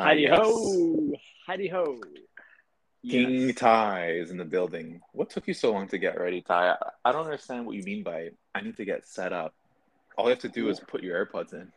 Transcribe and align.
Heidi 0.00 0.22
yes. 0.22 0.38
ho, 0.40 1.12
Heidi 1.46 1.68
ho. 1.68 1.98
King 3.08 3.48
Yes. 3.48 3.54
Ty 3.56 4.10
is 4.12 4.30
in 4.30 4.36
the 4.36 4.44
building. 4.44 5.00
What 5.12 5.30
took 5.30 5.46
you 5.46 5.54
so 5.54 5.72
long 5.72 5.86
to 5.88 5.98
get 5.98 6.20
ready, 6.20 6.40
Ty? 6.40 6.70
I, 6.70 6.76
I 7.04 7.12
don't 7.12 7.24
understand 7.24 7.64
what 7.64 7.76
you 7.76 7.82
mean 7.84 8.02
by 8.02 8.30
I 8.54 8.60
need 8.62 8.76
to 8.78 8.84
get 8.84 9.06
set 9.06 9.32
up. 9.32 9.54
All 10.16 10.24
you 10.24 10.30
have 10.30 10.40
to 10.40 10.48
do 10.48 10.68
is 10.68 10.80
put 10.80 11.02
your 11.02 11.24
AirPods 11.24 11.52
in. 11.52 11.70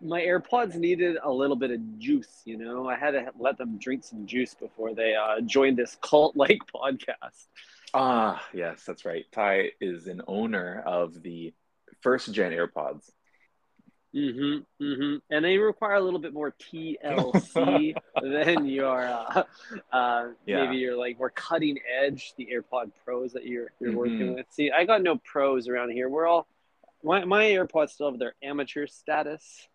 My 0.00 0.20
AirPods 0.20 0.74
needed 0.74 1.16
a 1.22 1.30
little 1.30 1.54
bit 1.54 1.70
of 1.70 1.98
juice, 1.98 2.42
you 2.44 2.58
know. 2.58 2.88
I 2.88 2.96
had 2.96 3.12
to 3.12 3.30
let 3.38 3.56
them 3.56 3.78
drink 3.78 4.04
some 4.04 4.26
juice 4.26 4.54
before 4.54 4.94
they 4.94 5.14
uh, 5.14 5.40
joined 5.42 5.76
this 5.76 5.96
cult-like 6.02 6.60
podcast. 6.74 7.46
Ah, 7.92 8.44
yes, 8.52 8.82
that's 8.84 9.04
right. 9.04 9.24
Ty 9.32 9.70
is 9.80 10.08
an 10.08 10.22
owner 10.26 10.82
of 10.84 11.22
the 11.22 11.54
first 12.00 12.32
gen 12.32 12.52
AirPods. 12.52 13.10
Mm-hmm, 14.14 14.84
mm-hmm. 14.84 15.16
And 15.30 15.44
they 15.44 15.58
require 15.58 15.94
a 15.94 16.00
little 16.00 16.20
bit 16.20 16.32
more 16.32 16.52
TLC 16.52 17.94
than 18.22 18.64
your, 18.66 19.04
uh, 19.06 19.42
uh, 19.92 20.28
Yeah. 20.46 20.64
maybe 20.64 20.76
you're 20.76 20.96
like 20.96 21.18
more 21.18 21.30
cutting 21.30 21.78
edge, 22.00 22.32
the 22.36 22.48
AirPod 22.54 22.92
Pros 23.04 23.32
that 23.32 23.44
you're 23.44 23.72
you're 23.80 23.96
working 23.96 24.20
Mhm. 24.20 24.34
with. 24.36 24.46
See, 24.50 24.70
I 24.70 24.84
got 24.84 25.02
no 25.02 25.16
pros 25.16 25.66
around 25.68 25.90
here. 25.90 26.08
We're 26.08 26.26
all 26.26 26.46
my 27.02 27.24
my 27.24 27.44
AirPods 27.44 27.90
still 27.90 28.10
have 28.10 28.20
their 28.20 28.34
amateur 28.42 28.86
status. 28.86 29.68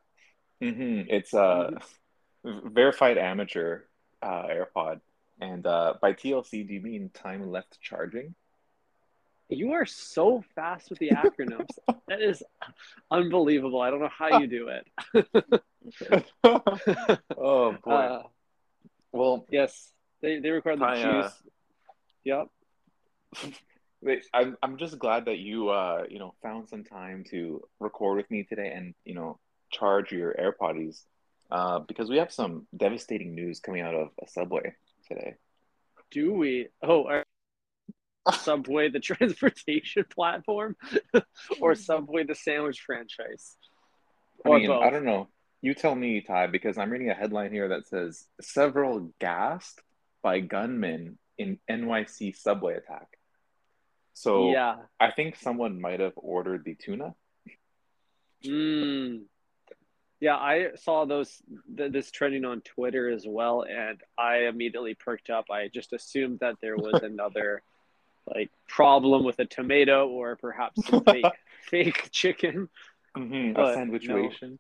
hmm 0.61 1.01
It's 1.07 1.33
a 1.33 1.71
verified 2.45 3.17
amateur 3.17 3.81
uh, 4.21 4.47
AirPod. 4.47 5.01
And 5.41 5.65
uh, 5.65 5.93
by 6.01 6.13
TLC, 6.13 6.67
do 6.67 6.73
you 6.73 6.81
mean 6.81 7.09
time 7.13 7.49
left 7.49 7.79
charging? 7.81 8.35
You 9.49 9.71
are 9.73 9.85
so 9.85 10.43
fast 10.53 10.91
with 10.91 10.99
the 10.99 11.09
acronyms. 11.09 11.69
that 12.07 12.21
is 12.21 12.43
unbelievable. 13.09 13.81
I 13.81 13.89
don't 13.89 13.99
know 13.99 14.09
how 14.15 14.39
you 14.39 14.47
do 14.47 14.69
it. 14.69 14.87
oh 17.37 17.75
boy. 17.83 17.91
Uh, 17.91 18.23
well, 19.11 19.47
yes, 19.49 19.91
they 20.21 20.39
they 20.39 20.51
require 20.51 20.77
the 20.77 20.85
I, 20.85 21.01
uh, 21.01 21.23
juice. 21.23 21.33
Yep. 22.25 22.47
Wait, 24.01 24.25
I'm 24.33 24.55
I'm 24.61 24.77
just 24.77 24.99
glad 24.99 25.25
that 25.25 25.39
you 25.39 25.69
uh 25.69 26.03
you 26.07 26.19
know 26.19 26.35
found 26.43 26.69
some 26.69 26.83
time 26.83 27.25
to 27.31 27.61
record 27.79 28.17
with 28.17 28.29
me 28.29 28.43
today 28.43 28.71
and 28.73 28.93
you 29.03 29.15
know 29.15 29.39
charge 29.71 30.11
your 30.11 30.33
AirPods 30.33 31.03
uh 31.51 31.79
because 31.79 32.09
we 32.09 32.17
have 32.17 32.31
some 32.31 32.67
devastating 32.75 33.35
news 33.35 33.59
coming 33.59 33.81
out 33.81 33.95
of 33.95 34.09
a 34.23 34.27
subway 34.27 34.75
today. 35.07 35.35
Do 36.11 36.33
we? 36.33 36.67
Oh, 36.81 37.05
are 37.07 37.25
Subway, 38.33 38.89
the 38.89 38.99
transportation 39.11 40.05
platform, 40.09 40.75
or 41.61 41.75
Subway, 41.75 42.23
the 42.23 42.35
sandwich 42.35 42.81
franchise? 42.81 43.55
I 44.45 44.49
mean, 44.49 44.67
both. 44.67 44.83
I 44.83 44.89
don't 44.89 45.05
know. 45.05 45.27
You 45.61 45.73
tell 45.73 45.95
me, 45.95 46.21
Ty, 46.21 46.47
because 46.47 46.77
I'm 46.77 46.89
reading 46.89 47.09
a 47.09 47.13
headline 47.13 47.51
here 47.51 47.69
that 47.69 47.87
says 47.87 48.25
several 48.39 49.11
gassed 49.19 49.81
by 50.21 50.39
gunmen 50.39 51.17
in 51.37 51.59
NYC 51.69 52.35
subway 52.35 52.75
attack. 52.75 53.07
So 54.13 54.51
Yeah. 54.51 54.75
I 54.99 55.11
think 55.11 55.35
someone 55.35 55.79
might 55.79 55.99
have 55.99 56.13
ordered 56.15 56.63
the 56.65 56.75
tuna. 56.75 57.15
Mm. 58.45 59.23
Yeah, 60.21 60.35
I 60.35 60.75
saw 60.75 61.05
those 61.05 61.41
th- 61.77 61.91
this 61.93 62.11
trending 62.11 62.43
on 62.43 62.61
Twitter 62.61 63.09
as 63.09 63.25
well, 63.25 63.63
and 63.63 64.01
I 64.17 64.47
immediately 64.47 64.93
perked 64.93 65.29
up. 65.29 65.45
I 65.49 65.69
just 65.69 65.93
assumed 65.93 66.39
that 66.39 66.55
there 66.61 66.75
was 66.75 67.01
another 67.03 67.63
like 68.33 68.49
problem 68.67 69.23
with 69.23 69.39
a 69.39 69.45
tomato 69.45 70.07
or 70.07 70.35
perhaps 70.35 70.85
some 70.85 71.03
fake 71.03 71.25
fake 71.69 72.09
chicken, 72.11 72.69
hmm 73.15 73.53
But 73.53 73.75
a 73.75 73.77
sandwichuation. 73.77 74.57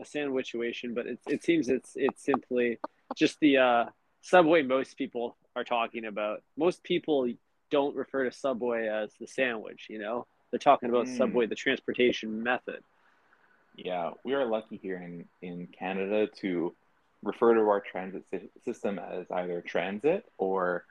a 0.00 0.04
sandwichuation. 0.04 0.94
But 0.94 1.06
it 1.06 1.18
it 1.26 1.44
seems 1.44 1.68
it's 1.68 1.92
it's 1.96 2.22
simply 2.24 2.78
just 3.16 3.38
the 3.40 3.58
uh, 3.58 3.84
Subway 4.22 4.62
most 4.62 4.96
people 4.96 5.36
are 5.56 5.64
talking 5.64 6.04
about. 6.06 6.42
Most 6.56 6.82
people 6.82 7.28
don't 7.70 7.94
refer 7.96 8.24
to 8.24 8.32
Subway 8.32 8.88
as 8.88 9.10
the 9.20 9.26
sandwich. 9.26 9.86
You 9.88 9.98
know, 9.98 10.26
they're 10.50 10.58
talking 10.58 10.88
about 10.88 11.06
Mm. 11.06 11.16
Subway, 11.16 11.46
the 11.46 11.54
transportation 11.54 12.42
method. 12.42 12.82
Yeah, 13.76 14.10
we 14.24 14.34
are 14.34 14.44
lucky 14.46 14.76
here 14.76 14.96
in, 14.98 15.24
in 15.42 15.66
Canada 15.66 16.28
to 16.40 16.74
refer 17.24 17.54
to 17.54 17.60
our 17.62 17.80
transit 17.80 18.22
system 18.64 19.00
as 19.00 19.26
either 19.32 19.60
transit 19.62 20.24
or 20.38 20.84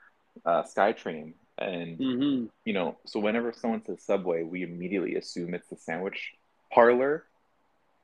uh, 0.44 0.62
SkyTrain. 0.64 1.32
And, 1.58 1.96
hmm 1.98 2.44
you 2.64 2.72
know, 2.72 2.96
so 3.04 3.20
whenever 3.20 3.52
someone 3.52 3.84
says 3.84 4.02
subway, 4.02 4.42
we 4.42 4.62
immediately 4.62 5.16
assume 5.16 5.54
it's 5.54 5.68
the 5.68 5.76
sandwich 5.76 6.32
parlor. 6.72 7.24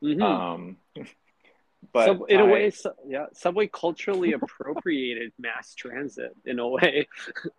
hmm 0.02 0.22
Um, 0.22 0.76
but 1.92 2.04
Sub, 2.04 2.22
in 2.28 2.40
a 2.40 2.46
way, 2.46 2.70
su- 2.70 2.92
yeah, 3.06 3.26
Subway 3.32 3.68
culturally 3.72 4.32
appropriated 4.34 5.32
mass 5.38 5.74
transit 5.74 6.36
in 6.44 6.58
a 6.58 6.68
way. 6.68 7.08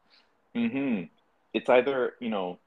hmm 0.55 1.03
It's 1.53 1.69
either, 1.69 2.13
you 2.19 2.29
know, 2.29 2.59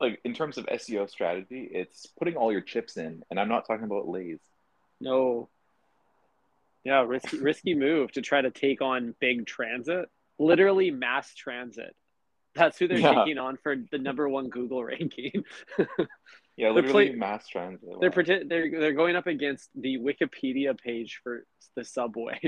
like 0.00 0.20
in 0.24 0.32
terms 0.32 0.56
of 0.56 0.66
SEO 0.66 1.10
strategy, 1.10 1.68
it's 1.72 2.06
putting 2.18 2.36
all 2.36 2.52
your 2.52 2.62
chips 2.62 2.96
in, 2.96 3.22
and 3.30 3.38
I'm 3.38 3.48
not 3.48 3.66
talking 3.66 3.84
about 3.84 4.08
Lay's. 4.08 4.38
No. 5.00 5.48
Yeah, 6.84 7.02
risky 7.02 7.38
risky 7.38 7.74
move 7.74 8.12
to 8.12 8.22
try 8.22 8.40
to 8.40 8.50
take 8.50 8.80
on 8.80 9.14
big 9.20 9.46
transit. 9.46 10.08
Literally 10.38 10.90
mass 10.90 11.34
transit. 11.34 11.94
That's 12.54 12.78
who 12.78 12.88
they're 12.88 12.98
Yeah. 12.98 13.14
taking 13.14 13.38
on 13.38 13.56
for 13.62 13.76
the 13.76 13.98
number 13.98 14.28
one 14.28 14.48
Google 14.48 14.82
ranking. 14.92 15.44
Yeah, 15.78 15.84
They're 16.58 16.72
literally 16.72 17.08
play- 17.10 17.16
mass 17.16 17.46
transit. 17.48 17.88
they're 18.00 18.10
pretend, 18.10 18.50
they're 18.50 18.70
they're 18.70 18.92
going 18.92 19.16
up 19.16 19.26
against 19.26 19.70
the 19.74 19.98
Wikipedia 19.98 20.78
page 20.78 21.20
for 21.22 21.46
the 21.76 21.84
subway. 21.84 22.38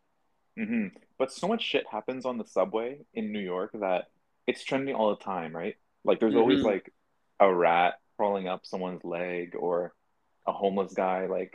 hmm 0.56 0.88
But 1.18 1.32
so 1.32 1.48
much 1.48 1.62
shit 1.62 1.86
happens 1.90 2.24
on 2.26 2.38
the 2.38 2.44
subway 2.44 3.00
in 3.14 3.32
New 3.32 3.40
York 3.40 3.72
that 3.80 4.08
it's 4.46 4.62
trending 4.64 4.94
all 4.94 5.10
the 5.16 5.24
time, 5.24 5.54
right? 5.56 5.76
Like 6.04 6.20
there's 6.20 6.36
always 6.36 6.60
Mhm. 6.60 6.64
like 6.64 6.92
a 7.40 7.52
rat 7.52 7.94
crawling 8.16 8.48
up 8.48 8.66
someone's 8.66 9.04
leg 9.04 9.54
or 9.58 9.94
a 10.46 10.52
homeless 10.52 10.92
guy 10.94 11.26
like 11.26 11.54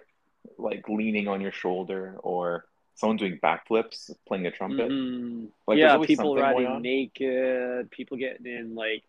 like 0.58 0.88
leaning 0.90 1.28
on 1.28 1.42
your 1.42 1.52
shoulder 1.52 2.18
or 2.22 2.66
someone 2.96 3.18
doing 3.18 3.40
backflips 3.44 4.12
playing 4.28 4.46
a 4.46 4.52
trumpet. 4.52 4.90
Mhm. 4.90 5.50
Like 5.68 5.78
yeah, 5.80 5.98
people 6.06 6.36
riding 6.36 6.82
naked, 6.82 7.90
people 7.92 8.18
getting 8.18 8.46
in 8.46 8.76
like 8.76 9.04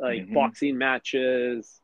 like 0.00 0.26
Mhm. 0.26 0.34
boxing 0.34 0.76
matches. 0.78 1.80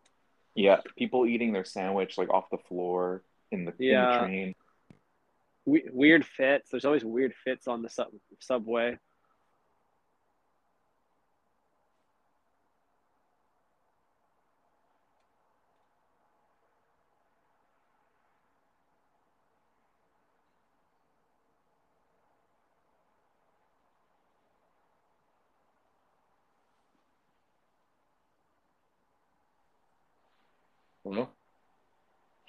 Yeah, 0.55 0.81
people 0.97 1.27
eating 1.27 1.53
their 1.53 1.65
sandwich 1.65 2.19
like 2.19 2.29
off 2.31 2.51
the 2.51 2.59
floor 2.59 3.23
in 3.53 3.65
the, 3.65 3.73
in 3.79 3.95
the 3.95 4.19
train. 4.19 4.55
we- 5.67 5.89
weird 5.93 6.25
fits. 6.25 6.71
There's 6.71 6.85
always 6.85 7.05
weird 7.05 7.35
fits 7.35 7.69
on 7.69 7.83
the 7.83 7.89
sub- 7.89 8.13
subway. 8.41 8.99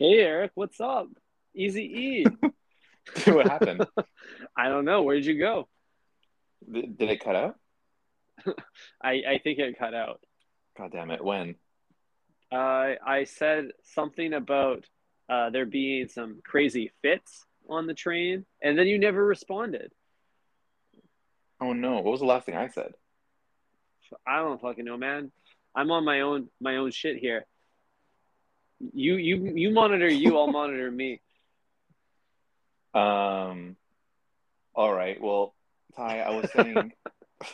Hey 0.02 0.18
Eric, 0.18 0.54
what's 0.56 0.82
up? 0.82 1.10
Easy 1.54 1.84
E. 1.84 2.26
what 3.32 3.48
happened? 3.48 3.86
I 4.58 4.68
don't 4.68 4.84
know. 4.84 5.04
Where'd 5.04 5.24
you 5.24 5.38
go? 5.38 5.68
Did 6.72 6.98
did 6.98 7.12
it 7.12 7.24
cut 7.24 7.36
out? 7.36 7.56
I 9.04 9.12
I 9.12 9.42
think 9.44 9.60
it 9.60 9.78
cut 9.78 9.94
out. 9.94 10.20
God 10.76 10.92
damn 10.92 11.12
it. 11.12 11.24
When? 11.24 11.54
Uh, 12.52 12.96
I 13.06 13.26
said 13.26 13.74
something 13.84 14.34
about 14.34 14.88
uh, 15.30 15.52
there 15.52 15.68
being 15.68 16.08
some 16.08 16.42
crazy 16.44 16.92
fits 17.04 17.46
on 17.70 17.86
the 17.86 17.94
train, 17.94 18.44
and 18.60 18.80
then 18.80 18.88
you 18.88 18.98
never 18.98 19.24
responded. 19.24 19.92
Oh 21.62 21.74
no. 21.74 21.98
What 21.98 22.06
was 22.06 22.22
the 22.22 22.26
last 22.26 22.48
thing 22.48 22.58
I 22.58 22.70
said? 22.70 22.94
I 24.26 24.38
don't 24.40 24.60
fucking 24.60 24.84
know, 24.84 24.98
man. 24.98 25.32
I'm 25.76 25.92
on 25.92 26.04
my 26.04 26.22
own 26.22 26.50
my 26.60 26.78
own 26.78 26.90
shit 26.90 27.18
here. 27.18 27.46
You 28.94 29.16
you 29.16 29.36
you 29.56 29.72
monitor 29.72 30.10
you, 30.10 30.38
I'll 30.38 30.48
monitor 30.48 30.90
me. 30.92 31.20
Um, 32.94 33.76
all 34.76 34.94
right. 34.94 35.20
Well, 35.22 35.54
Ty, 35.96 36.20
I 36.22 36.30
was 36.32 36.50
saying, 36.52 36.94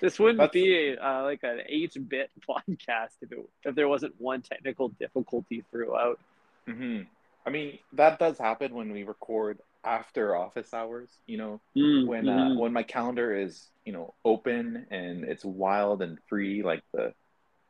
this 0.00 0.18
wouldn't 0.18 0.38
That's- 0.38 0.50
be 0.52 0.96
uh, 0.96 1.22
like 1.24 1.40
an 1.42 1.60
eight 1.68 1.96
bit 2.08 2.30
podcast 2.48 3.16
if 3.22 3.32
it, 3.32 3.38
if 3.64 3.74
there 3.74 3.88
wasn't 3.88 4.14
one 4.18 4.42
technical 4.42 4.88
difficulty 4.88 5.64
throughout. 5.70 6.18
hmm 6.66 7.02
I 7.46 7.50
mean, 7.50 7.78
that 7.94 8.18
does 8.18 8.36
happen 8.38 8.74
when 8.74 8.92
we 8.92 9.04
record 9.04 9.58
after 9.84 10.36
office 10.36 10.74
hours. 10.74 11.10
You 11.26 11.38
know, 11.38 11.60
Mm, 11.76 12.06
when 12.06 12.28
uh, 12.28 12.50
mhm. 12.50 12.58
when 12.58 12.72
my 12.72 12.82
calendar 12.82 13.34
is 13.34 13.70
you 13.84 13.92
know 13.92 14.14
open 14.24 14.86
and 14.90 15.24
it's 15.24 15.44
wild 15.44 16.02
and 16.02 16.18
free, 16.28 16.62
like 16.62 16.82
the 16.92 17.14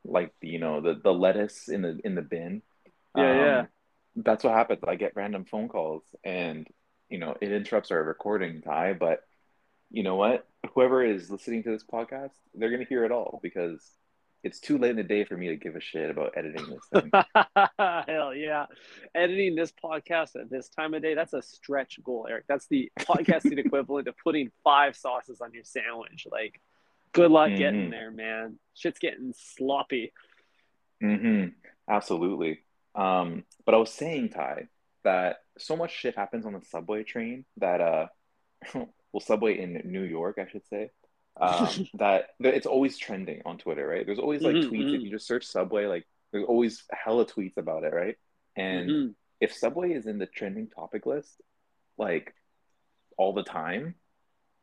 like 0.05 0.33
you 0.41 0.59
know 0.59 0.81
the 0.81 1.01
the 1.03 1.13
lettuce 1.13 1.69
in 1.69 1.83
the 1.83 1.99
in 2.05 2.15
the 2.15 2.23
bin. 2.23 2.63
Yeah, 3.17 3.35
yeah. 3.35 3.59
Um, 3.61 3.69
that's 4.17 4.45
what 4.45 4.55
happens. 4.55 4.81
I 4.87 4.97
get 4.97 5.17
random 5.17 5.45
phone 5.45 5.69
calls 5.69 6.03
and 6.25 6.67
you 7.09 7.19
know, 7.19 7.35
it 7.41 7.53
interrupts 7.53 7.91
our 7.91 8.03
recording, 8.03 8.61
Ty. 8.61 8.95
But 8.95 9.21
you 9.91 10.03
know 10.03 10.17
what? 10.17 10.47
Whoever 10.75 11.05
is 11.05 11.31
listening 11.31 11.63
to 11.65 11.71
this 11.71 11.85
podcast, 11.85 12.33
they're 12.55 12.71
gonna 12.71 12.85
hear 12.85 13.05
it 13.05 13.13
all 13.13 13.41
because 13.43 13.83
it's 14.45 14.61
too 14.61 14.79
late 14.79 14.91
in 14.91 14.97
the 14.97 15.03
day 15.03 15.25
for 15.25 15.37
me 15.37 15.49
to 15.49 15.57
give 15.57 15.75
a 15.75 15.81
shit 15.81 16.11
about 16.11 16.35
editing 16.37 16.65
this 16.69 17.03
thing. 17.03 17.11
Hell 18.07 18.35
yeah. 18.35 18.67
Editing 19.15 19.57
this 19.57 19.73
podcast 19.73 20.37
at 20.37 20.49
this 20.49 20.69
time 20.69 20.95
of 20.95 21.03
day, 21.03 21.15
that's 21.15 21.33
a 21.33 21.43
stretch 21.43 21.99
goal, 22.05 22.27
Eric. 22.29 22.45
That's 22.49 22.67
the 22.69 22.91
podcasting 23.01 23.59
equivalent 23.65 24.07
of 24.07 24.15
putting 24.23 24.51
five 24.63 24.97
sauces 24.97 25.41
on 25.41 25.53
your 25.53 25.65
sandwich. 25.65 26.29
Like, 26.31 26.61
good 27.13 27.31
luck 27.31 27.51
Mhm. 27.51 27.57
getting 27.59 27.91
there, 27.91 28.11
man. 28.11 28.59
Shit's 28.75 28.99
getting 28.99 29.33
sloppy. 29.37 30.13
Mm-hmm. 31.03 31.49
Absolutely. 31.89 32.65
Um, 32.95 33.45
but 33.65 33.75
I 33.75 33.79
was 33.79 33.93
saying, 33.93 34.31
Ty, 34.31 34.69
that 35.05 35.39
so 35.59 35.77
much 35.77 35.93
shit 35.93 36.17
happens 36.17 36.45
on 36.45 36.53
the 36.53 36.61
subway 36.65 37.05
train 37.05 37.45
that 37.59 37.81
uh 37.81 38.07
well 38.75 39.21
subway 39.21 39.59
in 39.59 39.81
New 39.85 40.03
York, 40.03 40.39
I 40.39 40.49
should 40.51 40.67
say. 40.69 40.91
Um, 41.41 41.69
that, 41.95 42.31
that 42.41 42.55
it's 42.55 42.67
always 42.67 42.99
trending 42.99 43.43
on 43.47 43.59
Twitter, 43.59 43.87
right? 43.87 44.05
There's 44.05 44.19
always 44.19 44.43
like 44.43 44.57
Mhm, 44.57 44.69
tweets 44.71 44.93
if 44.93 45.01
mhm. 45.01 45.05
you 45.05 45.11
just 45.11 45.27
search 45.27 45.47
subway, 45.47 45.87
like 45.87 46.07
there's 46.33 46.45
always 46.45 46.85
hella 46.91 47.25
tweets 47.27 47.57
about 47.57 47.85
it, 47.85 47.93
right? 47.95 48.17
And 48.57 48.91
Mhm. 48.91 49.15
if 49.41 49.55
Subway 49.55 49.93
is 49.93 50.07
in 50.07 50.19
the 50.19 50.27
trending 50.27 50.69
topic 50.69 51.07
list, 51.07 51.41
like 51.97 52.35
all 53.17 53.33
the 53.33 53.45
time, 53.45 53.95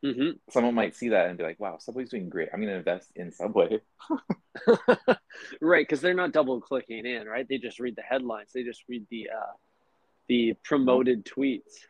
Mhm. 0.05 0.39
someone 0.51 0.75
might 0.75 0.95
see 0.95 1.09
that 1.09 1.27
and 1.29 1.37
be 1.37 1.43
like, 1.43 1.59
"Wow, 1.59 1.77
Subway's 1.79 2.09
doing 2.09 2.29
great. 2.29 2.49
I'm 2.53 2.61
gonna 2.61 2.73
invest 2.75 3.11
in 3.15 3.31
Subway." 3.31 3.81
right, 5.61 5.85
because 5.85 6.01
they're 6.01 6.13
not 6.13 6.31
double 6.31 6.61
clicking 6.61 7.05
in, 7.05 7.27
right? 7.27 7.47
They 7.47 7.57
just 7.57 7.79
read 7.79 7.95
the 7.95 8.03
headlines. 8.03 8.51
They 8.53 8.63
just 8.63 8.83
read 8.87 9.07
the 9.09 9.29
uh, 9.31 9.53
the 10.27 10.53
promoted 10.63 11.25
tweets. 11.25 11.87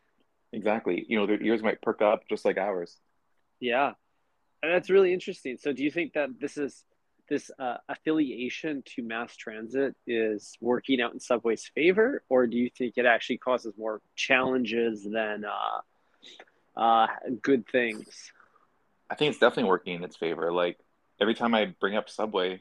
Exactly. 0.52 1.04
You 1.08 1.18
know, 1.18 1.26
their 1.26 1.42
ears 1.42 1.62
might 1.62 1.82
perk 1.82 2.00
up 2.00 2.22
just 2.28 2.44
like 2.46 2.56
ours. 2.56 2.98
Yeah, 3.60 3.92
and 4.62 4.72
that's 4.72 4.88
really 4.88 5.12
interesting. 5.12 5.58
So, 5.58 5.72
do 5.72 5.84
you 5.84 5.90
think 5.90 6.14
that 6.14 6.30
this 6.40 6.56
is 6.56 6.84
this 7.28 7.50
uh, 7.58 7.76
affiliation 7.88 8.82
to 8.94 9.02
mass 9.02 9.36
transit 9.36 9.94
is 10.06 10.56
working 10.60 11.00
out 11.00 11.12
in 11.12 11.20
Subway's 11.20 11.70
favor, 11.74 12.22
or 12.30 12.46
do 12.46 12.56
you 12.56 12.70
think 12.70 12.94
it 12.96 13.04
actually 13.04 13.38
causes 13.38 13.74
more 13.76 14.00
challenges 14.14 15.04
than 15.04 15.44
uh, 15.44 15.80
uh, 16.76 17.06
good 17.42 17.66
things? 17.70 18.32
I 19.08 19.14
think 19.14 19.30
it's 19.30 19.38
definitely 19.38 19.68
working 19.70 19.94
in 19.94 20.04
its 20.04 20.16
favor. 20.16 20.52
Like 20.52 20.78
every 21.20 21.34
time 21.34 21.54
I 21.54 21.66
bring 21.80 21.96
up 21.96 22.08
Subway, 22.08 22.60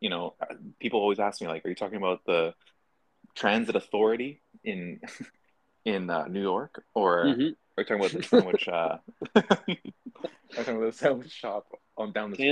you 0.00 0.10
know, 0.10 0.34
people 0.80 1.00
always 1.00 1.18
ask 1.18 1.40
me 1.40 1.48
like, 1.48 1.64
"Are 1.64 1.68
you 1.68 1.74
talking 1.74 1.96
about 1.98 2.24
the 2.26 2.54
transit 3.34 3.76
authority 3.76 4.40
in 4.64 5.00
in 5.84 6.10
uh, 6.10 6.26
New 6.26 6.42
York, 6.42 6.84
or 6.94 7.24
Mhm. 7.26 7.54
are 7.76 7.82
you 7.82 7.84
talking 7.84 7.96
about 7.96 8.12
the 8.12 8.22
sandwich? 8.22 8.68
uh, 8.68 8.98
you 9.66 9.76
talking 10.54 10.76
about 10.76 10.86
the 10.86 10.92
sandwich 10.92 11.30
shop 11.32 11.66
on 11.96 12.12
down 12.12 12.30
the 12.30 12.36
street?" 12.36 12.48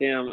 Damn, 0.00 0.30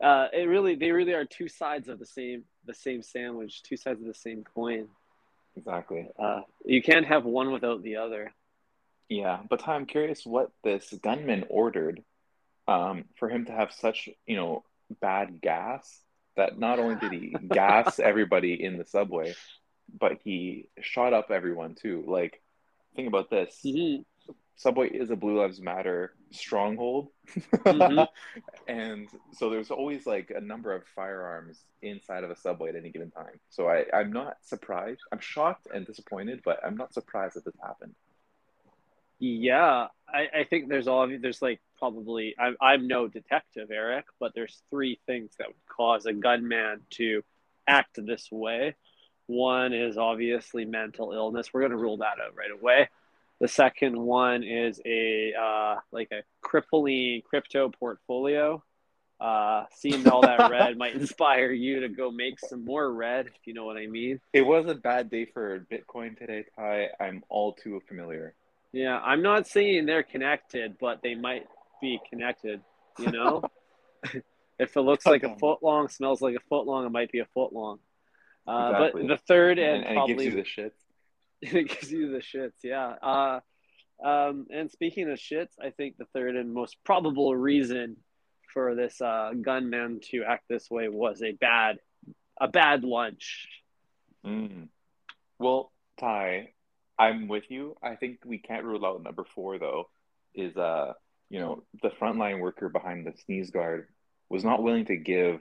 uh, 0.00 0.28
it 0.32 0.48
really, 0.48 0.74
they 0.74 0.90
really 0.90 1.12
are 1.14 1.24
two 1.24 1.48
sides 1.48 1.88
of 1.88 1.98
the 1.98 2.06
same 2.06 2.44
the 2.64 2.74
same 2.74 3.02
sandwich, 3.02 3.62
two 3.62 3.76
sides 3.76 4.00
of 4.00 4.06
the 4.06 4.14
same 4.14 4.44
coin. 4.44 4.88
Exactly. 5.56 6.08
Uh, 6.18 6.40
you 6.64 6.82
can't 6.82 7.06
have 7.06 7.24
one 7.24 7.52
without 7.52 7.82
the 7.82 7.96
other. 7.96 8.32
Yeah, 9.08 9.40
but 9.48 9.60
Ty, 9.60 9.74
I'm 9.74 9.86
curious 9.86 10.24
what 10.24 10.50
this 10.64 10.92
gunman 11.02 11.44
ordered 11.50 12.02
um, 12.66 13.04
for 13.16 13.28
him 13.28 13.44
to 13.46 13.52
have 13.52 13.72
such, 13.72 14.08
you 14.26 14.36
know, 14.36 14.64
bad 15.00 15.40
gas 15.40 16.00
that 16.36 16.58
not 16.58 16.78
only 16.78 16.96
did 16.96 17.12
he 17.12 17.36
gas 17.50 17.98
everybody 17.98 18.62
in 18.62 18.78
the 18.78 18.86
subway, 18.86 19.34
but 19.98 20.18
he 20.24 20.68
shot 20.80 21.12
up 21.12 21.30
everyone 21.30 21.74
too. 21.74 22.04
Like, 22.06 22.40
think 22.96 23.08
about 23.08 23.28
this. 23.28 23.60
Mhm. 23.64 24.04
Subway 24.56 24.88
is 24.88 25.10
a 25.10 25.16
Blue 25.16 25.40
Lives 25.40 25.60
Matter 25.60 26.14
stronghold. 26.30 27.08
Mhm. 27.28 28.06
and 28.68 29.08
so 29.32 29.50
there's 29.50 29.70
always 29.70 30.06
like 30.06 30.30
a 30.34 30.40
number 30.40 30.72
of 30.74 30.84
firearms 30.94 31.64
inside 31.80 32.24
of 32.24 32.30
a 32.30 32.36
subway 32.36 32.70
at 32.70 32.76
any 32.76 32.90
given 32.90 33.10
time. 33.10 33.40
So 33.48 33.68
I, 33.68 33.86
I'm 33.92 34.12
not 34.12 34.36
surprised. 34.42 35.00
I'm 35.10 35.20
shocked 35.20 35.68
and 35.72 35.86
disappointed, 35.86 36.42
but 36.44 36.60
I'm 36.64 36.76
not 36.76 36.92
surprised 36.92 37.36
that 37.36 37.44
this 37.44 37.56
happened. 37.62 37.94
Yeah, 39.18 39.86
I, 40.08 40.40
I 40.40 40.44
think 40.50 40.68
there's 40.68 40.88
all 40.88 41.08
there's 41.20 41.40
like 41.40 41.60
probably 41.78 42.34
I'm 42.38 42.56
I'm 42.60 42.88
no 42.88 43.06
detective, 43.06 43.70
Eric, 43.70 44.06
but 44.18 44.32
there's 44.34 44.62
three 44.68 44.98
things 45.06 45.32
that 45.38 45.48
would 45.48 45.66
cause 45.68 46.06
a 46.06 46.12
gunman 46.12 46.80
to 46.90 47.22
act 47.68 48.04
this 48.04 48.30
way. 48.32 48.74
One 49.26 49.72
is 49.72 49.96
obviously 49.96 50.64
mental 50.64 51.12
illness. 51.12 51.54
We're 51.54 51.60
going 51.60 51.70
to 51.70 51.78
rule 51.78 51.98
that 51.98 52.18
out 52.20 52.34
right 52.36 52.50
away. 52.50 52.88
The 53.42 53.48
second 53.48 53.98
one 53.98 54.44
is 54.44 54.80
a 54.86 55.32
uh, 55.34 55.74
like 55.90 56.12
a 56.12 56.22
crippling 56.42 57.22
crypto 57.28 57.70
portfolio. 57.70 58.62
Uh, 59.20 59.64
seeing 59.74 60.08
all 60.08 60.22
that 60.22 60.48
red 60.48 60.78
might 60.78 60.94
inspire 61.00 61.50
you 61.50 61.80
to 61.80 61.88
go 61.88 62.12
make 62.12 62.38
some 62.38 62.64
more 62.64 62.92
red, 62.92 63.26
if 63.26 63.32
you 63.44 63.52
know 63.52 63.64
what 63.64 63.76
I 63.76 63.88
mean. 63.88 64.20
It 64.32 64.42
was 64.42 64.66
a 64.66 64.76
bad 64.76 65.10
day 65.10 65.24
for 65.24 65.66
Bitcoin 65.72 66.16
today, 66.16 66.44
Ty. 66.56 66.90
I'm 67.00 67.24
all 67.28 67.52
too 67.52 67.82
familiar. 67.88 68.34
Yeah, 68.72 69.00
I'm 69.00 69.22
not 69.22 69.48
saying 69.48 69.86
they're 69.86 70.04
connected, 70.04 70.76
but 70.80 71.02
they 71.02 71.16
might 71.16 71.46
be 71.80 71.98
connected. 72.10 72.60
You 72.96 73.10
know, 73.10 73.42
if 74.60 74.76
it 74.76 74.80
looks 74.80 75.04
like 75.04 75.24
a 75.24 75.36
foot 75.36 75.64
long, 75.64 75.88
smells 75.88 76.22
like 76.22 76.36
a 76.36 76.48
foot 76.48 76.68
long, 76.68 76.86
it 76.86 76.92
might 76.92 77.10
be 77.10 77.18
a 77.18 77.26
foot 77.34 77.52
long. 77.52 77.80
Uh, 78.46 78.70
Exactly. 78.72 79.02
But 79.02 79.08
the 79.08 79.16
third 79.26 79.58
and, 79.58 79.84
And, 79.84 79.96
probably 79.96 80.14
gives 80.14 80.26
you 80.26 80.42
the 80.42 80.48
shit. 80.48 80.74
it 81.56 81.68
gives 81.68 81.90
you 81.90 82.10
the 82.10 82.18
shits. 82.18 82.52
Yeah. 82.62 82.94
Uh, 83.02 83.40
um, 84.04 84.46
and 84.50 84.70
speaking 84.70 85.10
of 85.10 85.18
shits, 85.18 85.52
I 85.60 85.70
think 85.70 85.96
the 85.96 86.06
third 86.14 86.36
and 86.36 86.54
most 86.54 86.76
probable 86.84 87.34
reason 87.34 87.96
for 88.52 88.74
this 88.74 89.00
uh, 89.00 89.32
gunman 89.40 90.00
to 90.10 90.24
act 90.24 90.44
this 90.48 90.70
way 90.70 90.88
was 90.88 91.22
a 91.22 91.32
bad, 91.32 91.78
a 92.40 92.48
bad 92.48 92.84
lunch. 92.84 93.48
Mm. 94.24 94.68
Well, 95.38 95.72
Ty, 95.98 96.50
I'm 96.98 97.28
with 97.28 97.44
you. 97.50 97.76
I 97.82 97.96
think 97.96 98.20
we 98.24 98.38
can't 98.38 98.64
rule 98.64 98.86
out 98.86 99.02
number 99.02 99.24
four 99.34 99.58
though. 99.58 99.88
Is 100.34 100.56
uh, 100.56 100.92
you 101.28 101.40
know, 101.40 101.64
the 101.82 101.90
frontline 101.90 102.40
worker 102.40 102.68
behind 102.68 103.06
the 103.06 103.12
sneeze 103.24 103.50
guard 103.50 103.88
was 104.28 104.44
not 104.44 104.62
willing 104.62 104.84
to 104.86 104.96
give 104.96 105.40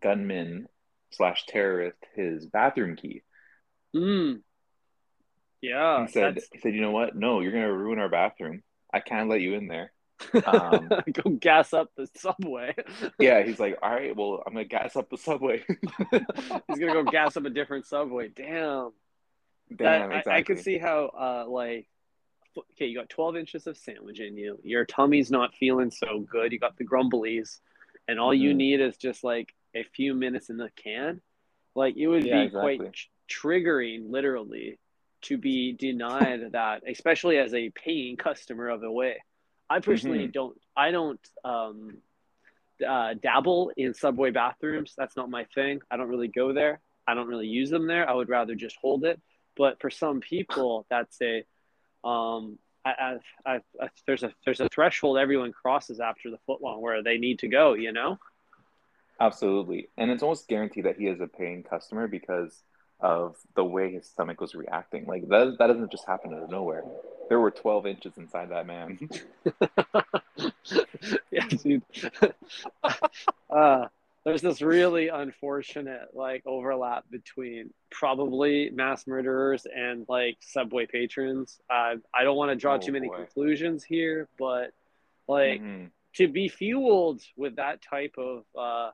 gunman 0.00 0.66
slash 1.12 1.44
terrorist 1.46 1.98
his 2.14 2.46
bathroom 2.46 2.96
key. 2.96 3.22
Mm. 3.94 4.40
Yeah. 5.62 6.04
He 6.06 6.12
said, 6.12 6.34
that's- 6.36 6.48
he 6.52 6.58
said, 6.58 6.74
you 6.74 6.80
know 6.82 6.90
what? 6.90 7.14
No, 7.16 7.40
you're 7.40 7.52
gonna 7.52 7.72
ruin 7.72 7.98
our 7.98 8.08
bathroom. 8.08 8.62
I 8.92 9.00
can't 9.00 9.28
let 9.30 9.40
you 9.40 9.54
in 9.54 9.68
there. 9.68 9.92
Um, 10.46 10.88
go 11.12 11.30
gas 11.30 11.72
up 11.72 11.90
the 11.96 12.06
subway. 12.16 12.74
Yeah, 13.18 13.42
he's 13.42 13.58
like, 13.64 13.78
all 13.82 13.90
right, 13.90 14.14
well, 14.14 14.42
I'm 14.46 14.52
gonna 14.52 14.64
gas 14.66 14.94
up 14.96 15.08
the 15.10 15.16
subway. 15.18 15.64
He's 16.10 16.78
gonna 16.78 16.92
go 16.92 17.02
gas 17.04 17.36
up 17.36 17.44
a 17.44 17.50
different 17.50 17.86
subway. 17.86 18.28
Damn. 18.28 18.92
Damn, 19.74 19.78
That- 19.78 20.04
exactly. 20.10 20.32
I, 20.32 20.36
I 20.36 20.42
could 20.42 20.58
see 20.60 20.78
how, 20.78 21.06
uh, 21.18 21.50
like, 21.50 21.88
okay, 22.56 22.86
you 22.86 22.96
got 22.96 23.08
12 23.08 23.36
inches 23.36 23.66
of 23.66 23.76
sandwich 23.76 24.20
in 24.20 24.36
you. 24.36 24.58
Your 24.62 24.84
tummy's 24.84 25.30
not 25.30 25.54
feeling 25.54 25.90
so 25.90 26.20
good. 26.20 26.52
You 26.52 26.58
got 26.58 26.76
the 26.76 26.84
grumblies, 26.84 27.58
and 28.06 28.20
all 28.20 28.34
you 28.34 28.52
Mhm. 28.52 28.56
need 28.56 28.80
is 28.80 28.96
just 28.96 29.24
like 29.24 29.52
a 29.74 29.82
few 29.82 30.14
minutes 30.14 30.50
in 30.50 30.56
the 30.56 30.70
can. 30.76 31.20
Like, 31.74 31.96
it 31.96 32.06
would 32.06 32.24
Yeah, 32.24 32.44
be 32.44 32.50
quite 32.50 32.80
tr- 32.92 33.08
triggering, 33.48 34.10
literally, 34.10 34.78
to 35.22 35.38
be 35.38 35.72
denied 35.72 36.52
that, 36.52 36.82
especially 36.86 37.38
as 37.38 37.54
a 37.54 37.70
paying 37.70 38.16
customer 38.16 38.68
of 38.68 38.80
the 38.80 38.90
way. 38.90 39.22
I 39.70 39.80
personally 39.80 40.28
Mhm. 40.28 40.32
don't. 40.32 40.60
I 40.76 40.90
don't 40.90 41.20
um, 41.44 41.98
uh, 42.86 43.14
dabble 43.14 43.72
in 43.76 43.94
subway 43.94 44.30
bathrooms. 44.30 44.94
That's 44.96 45.16
not 45.16 45.30
my 45.30 45.44
thing. 45.54 45.80
I 45.90 45.96
don't 45.96 46.08
really 46.08 46.28
go 46.28 46.52
there. 46.52 46.80
I 47.06 47.14
don't 47.14 47.28
really 47.28 47.46
use 47.46 47.70
them 47.70 47.86
there. 47.86 48.08
I 48.08 48.12
would 48.12 48.28
rather 48.28 48.54
just 48.54 48.76
hold 48.76 49.04
it. 49.04 49.20
But 49.56 49.80
for 49.80 49.90
some 49.90 50.20
people, 50.20 50.86
that's 50.90 51.20
a 51.22 51.44
um, 52.04 52.58
I, 52.84 52.90
I, 52.90 53.18
I, 53.46 53.60
I, 53.80 53.88
there's 54.06 54.24
a 54.24 54.32
there's 54.44 54.60
a 54.60 54.68
threshold 54.68 55.18
everyone 55.18 55.52
crosses 55.52 56.00
after 56.00 56.30
the 56.30 56.38
footlong 56.48 56.80
where 56.80 57.02
they 57.02 57.18
need 57.18 57.38
to 57.40 57.48
go. 57.48 57.74
You 57.74 57.92
know. 57.92 58.18
Absolutely. 59.20 59.88
And 59.96 60.10
it's 60.10 60.22
almost 60.22 60.48
guaranteed 60.48 60.84
that 60.86 60.96
he 60.96 61.06
is 61.06 61.20
a 61.20 61.28
paying 61.28 61.62
customer 61.62 62.08
because 62.08 62.64
of 63.02 63.36
the 63.56 63.64
way 63.64 63.92
his 63.92 64.06
stomach 64.06 64.40
was 64.40 64.54
reacting. 64.54 65.04
Like 65.06 65.28
that 65.28 65.56
that 65.58 65.66
doesn't 65.66 65.90
just 65.90 66.06
happen 66.06 66.32
out 66.32 66.44
of 66.44 66.50
nowhere. 66.50 66.84
There 67.28 67.40
were 67.40 67.50
12 67.50 67.86
inches 67.86 68.16
inside 68.16 68.50
that 68.50 68.66
man. 68.66 68.98
yeah, 71.30 71.46
dude. 71.48 71.82
uh, 73.50 73.86
there's 74.24 74.40
this 74.42 74.62
really 74.62 75.08
unfortunate 75.08 76.08
like 76.14 76.42
overlap 76.46 77.04
between 77.10 77.70
probably 77.90 78.70
mass 78.70 79.06
murderers 79.06 79.66
and 79.74 80.06
like 80.08 80.36
subway 80.40 80.86
patrons. 80.86 81.58
Uh, 81.68 81.96
I 82.14 82.22
don't 82.22 82.36
want 82.36 82.50
to 82.50 82.56
draw 82.56 82.74
Oh, 82.74 82.78
too 82.78 82.92
many 82.92 83.08
boy. 83.08 83.16
conclusions 83.16 83.82
here, 83.82 84.28
but 84.38 84.72
like 85.26 85.60
Mhm. 85.60 85.90
to 86.16 86.28
be 86.28 86.48
fueled 86.48 87.22
with 87.36 87.56
that 87.56 87.82
type 87.82 88.14
of 88.18 88.44
uh, 88.56 88.90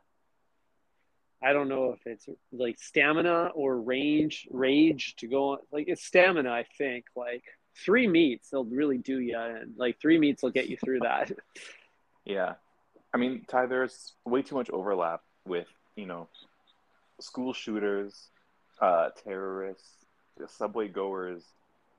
I 1.42 1.52
don't 1.52 1.68
know 1.68 1.92
if 1.92 2.06
it's 2.06 2.28
like 2.52 2.78
stamina 2.78 3.50
or 3.54 3.80
range, 3.80 4.48
rage 4.50 5.14
to 5.16 5.28
go 5.28 5.50
on. 5.52 5.58
Like 5.70 5.86
it's 5.88 6.04
stamina, 6.04 6.50
I 6.50 6.64
think. 6.76 7.04
Like 7.14 7.44
three 7.84 8.08
meets, 8.08 8.50
they'll 8.50 8.64
really 8.64 8.98
do 8.98 9.20
you, 9.20 9.38
and 9.38 9.74
like 9.76 10.00
three 10.00 10.18
meets 10.18 10.42
will 10.42 10.50
get 10.50 10.68
you 10.68 10.76
through 10.76 11.00
that. 11.00 11.30
Yeah, 12.24 12.56
I 13.14 13.16
mean, 13.16 13.46
Ty, 13.48 13.66
there's 13.66 14.12
way 14.26 14.42
too 14.42 14.54
much 14.54 14.68
overlap 14.68 15.22
with 15.46 15.66
you 15.96 16.04
know 16.04 16.28
school 17.20 17.54
shooters, 17.54 18.28
uh, 18.82 19.08
terrorists, 19.24 20.04
subway 20.48 20.88
goers, 20.88 21.42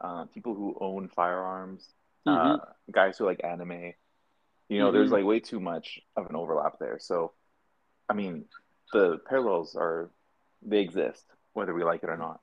uh, 0.01 0.25
people 0.25 0.53
who 0.53 0.77
own 0.79 1.07
firearms, 1.07 1.93
uh, 2.27 2.57
Mhm. 2.57 2.59
guys 2.91 3.17
who 3.17 3.25
like 3.25 3.43
anime. 3.43 3.93
You 4.67 4.79
know, 4.79 4.89
Mhm. 4.89 4.93
there's 4.93 5.11
like 5.11 5.25
way 5.25 5.39
too 5.39 5.59
much 5.59 5.99
of 6.15 6.29
an 6.29 6.35
overlap 6.35 6.77
there. 6.77 6.99
So, 6.99 7.33
I 8.07 8.13
mean, 8.13 8.47
the 8.93 9.19
parallels 9.27 9.75
are 9.75 10.09
they 10.61 10.79
exist 10.79 11.23
whether 11.53 11.73
we 11.73 11.83
like 11.83 12.03
it 12.03 12.09
or 12.09 12.17
not. 12.17 12.39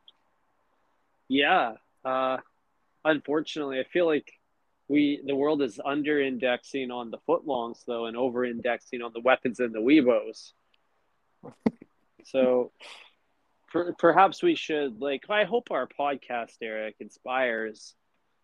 Yeah. 1.28 1.74
Uh, 2.04 2.38
unfortunately, 3.04 3.80
I 3.80 3.84
feel 3.84 4.06
like 4.06 4.32
we 4.88 5.20
the 5.24 5.34
world 5.34 5.62
is 5.62 5.80
under 5.84 6.20
indexing 6.20 6.90
on 6.90 7.10
the 7.10 7.18
footlongs 7.28 7.84
though, 7.86 8.06
and 8.06 8.16
over 8.16 8.44
indexing 8.44 9.02
on 9.02 9.12
the 9.12 9.20
weapons 9.20 9.60
and 9.60 9.74
the 9.74 9.80
weebos. 9.80 10.52
So 12.30 12.72
per, 13.68 13.92
perhaps 13.92 14.42
we 14.42 14.56
should 14.56 15.00
like. 15.00 15.30
I 15.30 15.44
hope 15.44 15.70
our 15.70 15.86
podcast, 15.86 16.54
Eric, 16.60 16.96
inspires. 16.98 17.94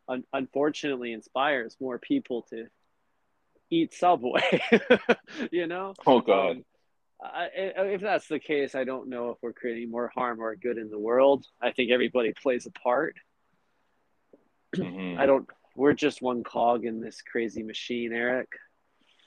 Un, 0.08 0.22
unfortunately, 0.32 1.12
inspires 1.12 1.76
more 1.80 1.98
people 1.98 2.42
to 2.50 2.66
eat 3.70 3.92
Subway. 3.92 4.62
you 5.50 5.66
know. 5.66 5.94
Oh 6.06 6.20
God. 6.20 6.50
Um, 6.50 6.64
I, 7.22 7.48
if 7.54 8.00
that's 8.00 8.26
the 8.26 8.40
case, 8.40 8.74
I 8.74 8.84
don't 8.84 9.08
know 9.08 9.30
if 9.30 9.38
we're 9.42 9.52
creating 9.52 9.90
more 9.90 10.10
harm 10.14 10.40
or 10.40 10.56
good 10.56 10.76
in 10.78 10.90
the 10.90 10.98
world. 10.98 11.46
I 11.60 11.70
think 11.70 11.90
everybody 11.90 12.32
plays 12.32 12.66
a 12.66 12.70
part. 12.72 13.16
Mhm. 14.76 15.18
I 15.18 15.26
don't. 15.26 15.46
We're 15.76 15.92
just 15.92 16.22
one 16.22 16.42
cog 16.42 16.86
in 16.86 17.00
this 17.00 17.20
crazy 17.20 17.62
machine, 17.62 18.12
Eric. 18.14 18.48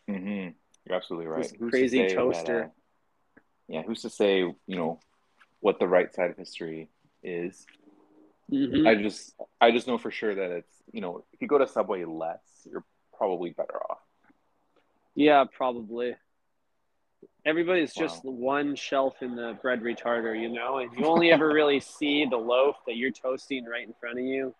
Mm-hmm. 0.09 0.49
You're 0.85 0.95
absolutely 0.95 1.27
right. 1.27 1.41
Who's 1.43 1.51
to 1.51 1.69
crazy 1.69 2.01
that, 2.01 2.15
toaster. 2.15 2.63
uh, 2.63 3.39
yeah, 3.67 3.83
who's 3.83 4.01
to 4.01 4.09
say, 4.09 4.39
you 4.39 4.55
know, 4.67 4.99
what 5.59 5.79
the 5.79 5.87
right 5.87 6.13
side 6.13 6.31
of 6.31 6.37
history 6.37 6.89
is? 7.23 7.65
Mhm. 8.51 8.87
I 8.87 8.95
just, 8.95 9.35
I 9.61 9.71
just 9.71 9.87
know 9.87 9.97
for 9.99 10.11
sure 10.11 10.33
that 10.35 10.51
it's, 10.51 10.83
you 10.91 11.01
know, 11.01 11.23
if 11.33 11.41
you 11.41 11.47
go 11.47 11.57
to 11.59 11.67
Subway 11.67 12.03
less, 12.05 12.41
you're 12.65 12.85
probably 13.15 13.51
better 13.51 13.77
off. 13.89 13.99
Yeah, 15.15 15.45
probably. 15.51 16.15
Everybody's 17.45 17.93
just 17.93 18.23
one 18.25 18.75
shelf 18.75 19.21
in 19.21 19.35
the 19.35 19.57
bread 19.61 19.81
retarder, 19.81 20.39
you 20.39 20.49
know, 20.49 20.79
and 20.79 20.89
you 20.97 21.05
only 21.05 21.31
ever 21.31 21.47
really 21.47 21.79
see 21.99 22.25
the 22.25 22.37
loaf 22.37 22.75
that 22.87 22.95
you're 22.95 23.11
toasting 23.11 23.65
right 23.65 23.85
in 23.87 23.93
front 23.99 24.17
of 24.17 24.25
you. 24.25 24.55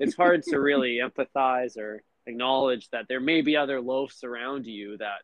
It's 0.00 0.16
hard 0.16 0.42
to 0.44 0.58
really 0.58 0.98
empathize 1.04 1.76
or 1.76 2.02
acknowledge 2.26 2.88
that 2.90 3.06
there 3.08 3.20
may 3.20 3.42
be 3.42 3.56
other 3.56 3.80
loaves 3.82 4.24
around 4.24 4.66
you 4.66 4.96
that 4.98 5.18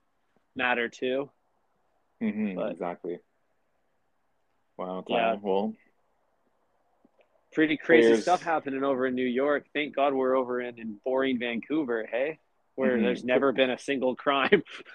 matter 0.54 0.88
too. 0.88 1.30
hmm 2.20 2.54
But- 2.54 2.72
exactly. 2.72 3.18
Wow. 4.76 5.02
Yeah. 5.08 5.36
Well, 5.40 5.74
Pretty 7.52 7.78
crazy 7.78 8.08
Players- 8.08 8.22
stuff 8.22 8.42
happening 8.42 8.84
over 8.84 9.06
in 9.06 9.14
New 9.14 9.24
York. 9.26 9.64
Thank 9.72 9.96
God 9.96 10.12
we're 10.12 10.36
over 10.36 10.60
in, 10.60 10.78
in 10.78 11.00
boring 11.04 11.38
Vancouver, 11.38 12.06
hey? 12.08 12.38
Where 12.78 12.96
Mhm. 12.96 13.02
there's 13.02 13.24
never 13.24 13.50
been 13.50 13.70
a 13.70 13.78
single 13.78 14.14
crime. 14.14 14.62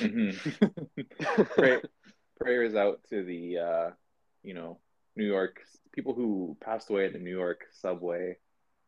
mhm. 0.00 1.46
Pray, 1.54 1.82
prayers 2.40 2.74
out 2.74 3.04
to 3.10 3.22
the, 3.22 3.58
uh, 3.58 3.90
you 4.42 4.54
know, 4.54 4.78
New 5.16 5.26
York 5.26 5.60
people 5.92 6.14
who 6.14 6.56
passed 6.60 6.88
away 6.88 7.04
at 7.04 7.12
the 7.12 7.18
New 7.18 7.30
York 7.30 7.66
subway, 7.72 8.38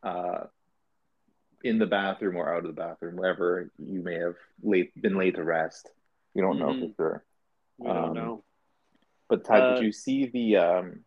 uh, 0.02 0.47
in 1.62 1.78
the 1.78 1.85
bathroom 1.85 2.37
or 2.37 2.55
out 2.55 2.64
of 2.64 2.69
the 2.75 2.81
bathroom, 2.81 3.16
wherever 3.16 3.71
you 3.78 4.00
may 4.02 4.14
have 4.19 4.37
laid, 4.62 4.90
been 4.99 5.19
laid 5.19 5.35
to 5.35 5.45
rest. 5.45 5.90
We 6.35 6.40
don't 6.40 6.59
know 6.59 6.73
Mhm. 6.73 6.88
for 6.88 6.95
sure. 6.97 7.25
we 7.78 7.88
don't 7.88 8.09
Um, 8.09 8.14
know. 8.14 8.45
But 9.28 9.45
Ty, 9.45 9.59
Uh, 9.61 9.75
did 9.75 9.85
you 9.85 9.93
see 9.93 10.25
the 10.25 10.57
um, 10.57 11.05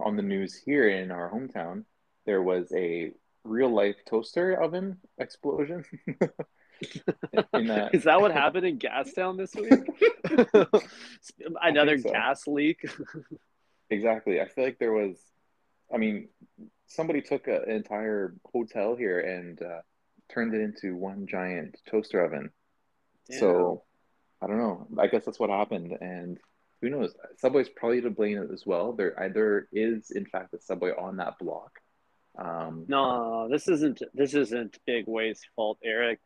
on 0.00 0.16
the 0.16 0.22
news 0.22 0.54
here 0.56 0.88
in 0.88 1.10
our 1.10 1.30
hometown? 1.30 1.84
There 2.24 2.42
was 2.42 2.72
a 2.72 3.12
real 3.44 3.70
life 3.70 3.96
toaster 4.08 4.54
oven 4.60 4.98
explosion. 5.18 5.84
in 7.54 7.70
Is 7.92 8.04
that 8.04 8.20
what 8.20 8.32
happened 8.32 8.66
in 8.66 8.78
Gastown 8.78 9.36
this 9.36 9.54
week? 9.54 10.82
Another 11.62 11.98
so. 11.98 12.10
gas 12.10 12.46
leak. 12.46 12.84
exactly. 13.90 14.40
I 14.40 14.48
feel 14.48 14.64
like 14.64 14.78
there 14.78 14.92
was. 14.92 15.16
I 15.92 15.98
mean, 15.98 16.28
somebody 16.86 17.20
took 17.20 17.46
a, 17.46 17.62
an 17.62 17.70
entire 17.70 18.34
hotel 18.52 18.96
here 18.96 19.20
and 19.20 19.60
uh, 19.62 19.80
turned 20.32 20.54
it 20.54 20.60
into 20.60 20.96
one 20.96 21.26
giant 21.26 21.76
toaster 21.88 22.24
oven. 22.24 22.50
So 23.30 23.84
I 24.42 24.46
don't 24.46 24.58
know. 24.58 24.86
I 24.98 25.06
guess 25.06 25.24
that's 25.24 25.40
what 25.40 25.50
happened, 25.50 25.96
and 26.00 26.38
who 26.82 26.90
knows? 26.90 27.14
Subway's 27.38 27.68
probably 27.68 28.02
to 28.02 28.10
blame 28.10 28.48
as 28.52 28.66
well. 28.66 28.92
There 28.92 29.18
either 29.22 29.68
is 29.72 30.10
in 30.10 30.26
fact 30.26 30.52
a 30.54 30.60
subway 30.60 30.90
on 30.90 31.16
that 31.16 31.38
block. 31.38 31.80
Um, 32.38 32.84
No, 32.88 33.48
this 33.48 33.68
isn't. 33.68 34.02
This 34.12 34.34
isn't 34.34 34.78
Big 34.86 35.04
Way's 35.06 35.40
fault, 35.54 35.78
Eric. 35.84 36.20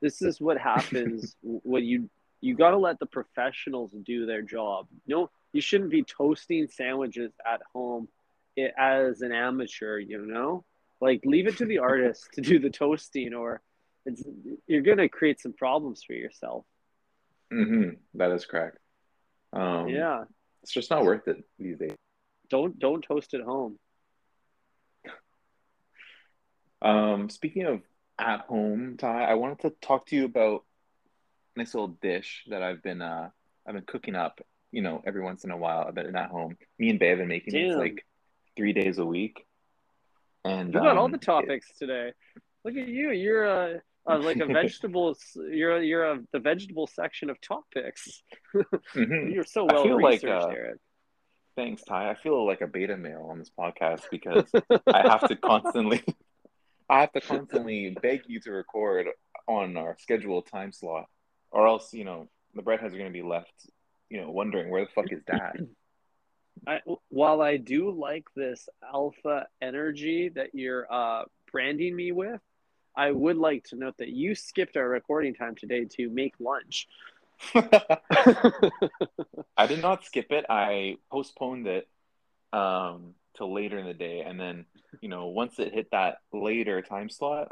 This 0.00 0.22
is 0.22 0.40
what 0.40 0.58
happens 0.58 1.36
when 1.42 1.84
you 1.84 2.08
you 2.40 2.54
got 2.54 2.70
to 2.70 2.78
let 2.78 2.98
the 2.98 3.06
professionals 3.06 3.90
do 4.04 4.26
their 4.26 4.42
job. 4.42 4.86
No, 5.06 5.30
you 5.52 5.60
shouldn't 5.60 5.90
be 5.90 6.02
toasting 6.02 6.68
sandwiches 6.68 7.32
at 7.44 7.60
home 7.74 8.08
as 8.78 9.20
an 9.22 9.32
amateur. 9.32 9.98
You 9.98 10.24
know, 10.24 10.64
like 11.00 11.22
leave 11.24 11.46
it 11.46 11.58
to 11.58 11.66
the 11.66 11.78
artist 11.78 12.28
to 12.34 12.40
do 12.40 12.58
the 12.58 12.70
toasting, 12.70 13.34
or 13.34 13.60
it's 14.06 14.22
you're 14.66 14.82
gonna 14.82 15.08
create 15.08 15.40
some 15.40 15.52
problems 15.52 16.02
for 16.04 16.14
yourself. 16.14 16.64
Mm-hmm. 17.52 17.96
that 18.14 18.30
is 18.30 18.46
correct. 18.46 18.78
Um, 19.52 19.88
yeah, 19.88 20.24
it's 20.62 20.72
just 20.72 20.90
not 20.90 21.04
worth 21.04 21.26
it 21.26 21.42
these 21.58 21.78
days. 21.78 21.96
don't 22.48 22.78
don't 22.78 23.02
toast 23.02 23.34
at 23.34 23.40
home. 23.40 23.78
Um, 26.82 27.28
speaking 27.28 27.66
of 27.66 27.82
at 28.18 28.40
home, 28.40 28.96
Ty, 28.98 29.24
I 29.24 29.34
wanted 29.34 29.60
to 29.60 29.70
talk 29.80 30.06
to 30.06 30.16
you 30.16 30.24
about 30.24 30.64
a 31.56 31.58
nice 31.58 31.74
little 31.74 31.96
dish 32.02 32.44
that 32.48 32.62
I've 32.62 32.82
been 32.82 33.02
uh 33.02 33.30
I've 33.66 33.74
been 33.74 33.84
cooking 33.84 34.14
up. 34.14 34.40
You 34.72 34.82
know, 34.82 35.02
every 35.04 35.22
once 35.22 35.44
in 35.44 35.50
a 35.50 35.56
while, 35.56 35.84
I've 35.86 35.94
been 35.94 36.14
at 36.14 36.30
home. 36.30 36.56
Me 36.78 36.90
and 36.90 36.98
Bae 36.98 37.06
have 37.06 37.18
been 37.18 37.28
making 37.28 37.54
this 37.54 37.70
Damn. 37.70 37.78
like 37.78 38.06
three 38.56 38.72
days 38.72 38.98
a 38.98 39.04
week. 39.04 39.44
And 40.44 40.72
You 40.72 40.80
got 40.80 40.96
all 40.96 41.06
um, 41.06 41.12
the 41.12 41.18
topics 41.18 41.66
today. 41.78 42.12
Look 42.64 42.76
at 42.76 42.88
you. 42.88 43.10
You're 43.10 43.44
a, 43.44 43.82
a 44.06 44.18
like 44.18 44.38
a 44.38 44.46
vegetable. 44.52 45.16
You're 45.34 45.82
you're 45.82 46.04
a, 46.04 46.20
the 46.32 46.38
vegetable 46.38 46.86
section 46.86 47.30
of 47.30 47.40
topics. 47.40 48.22
mhm. 48.94 49.32
You're 49.32 49.44
so 49.44 49.66
well 49.70 49.82
feel 49.82 50.00
like, 50.00 50.22
researched, 50.22 50.44
uh, 50.44 50.48
Eric. 50.48 50.78
Thanks, 51.56 51.82
Ty. 51.82 52.10
I 52.10 52.14
feel 52.14 52.46
like 52.46 52.60
a 52.60 52.66
beta 52.66 52.96
male 52.96 53.28
on 53.30 53.38
this 53.38 53.50
podcast 53.50 54.04
because 54.10 54.50
I 54.86 55.08
have 55.08 55.28
to 55.28 55.36
constantly 55.36 56.02
I 56.90 57.00
have 57.00 57.12
to 57.12 57.20
constantly 57.20 57.96
beg 58.02 58.22
you 58.26 58.40
to 58.40 58.50
record 58.50 59.06
on 59.46 59.76
our 59.76 59.96
scheduled 60.00 60.46
time 60.46 60.72
slot, 60.72 61.08
or 61.52 61.66
else 61.66 61.94
you 61.94 62.04
know 62.04 62.28
the 62.54 62.62
breadheads 62.62 62.92
are 62.92 62.98
going 62.98 63.04
to 63.04 63.10
be 63.10 63.22
left, 63.22 63.52
you 64.08 64.20
know, 64.20 64.30
wondering 64.30 64.70
where 64.70 64.84
the 64.84 64.90
fuck 64.90 65.12
is 65.12 65.22
Dad. 65.22 65.68
I, 66.66 66.80
while 67.08 67.40
I 67.40 67.58
do 67.58 67.92
like 67.92 68.26
this 68.34 68.68
alpha 68.82 69.46
energy 69.62 70.30
that 70.30 70.52
you're 70.52 70.92
uh, 70.92 71.24
branding 71.52 71.94
me 71.94 72.10
with, 72.10 72.40
I 72.96 73.12
would 73.12 73.36
like 73.36 73.64
to 73.68 73.76
note 73.76 73.98
that 73.98 74.08
you 74.08 74.34
skipped 74.34 74.76
our 74.76 74.88
recording 74.88 75.34
time 75.34 75.54
today 75.54 75.84
to 75.96 76.10
make 76.10 76.34
lunch. 76.40 76.88
I 77.54 77.98
did 79.68 79.80
not 79.80 80.04
skip 80.04 80.32
it. 80.32 80.44
I 80.50 80.96
postponed 81.10 81.68
it 81.68 81.88
um, 82.52 83.14
till 83.40 83.52
later 83.54 83.78
in 83.78 83.86
the 83.86 83.94
day, 83.94 84.20
and 84.20 84.38
then 84.38 84.66
you 85.00 85.08
know 85.08 85.28
once 85.28 85.58
it 85.58 85.72
hit 85.72 85.88
that 85.92 86.18
later 86.32 86.82
time 86.82 87.08
slot, 87.08 87.48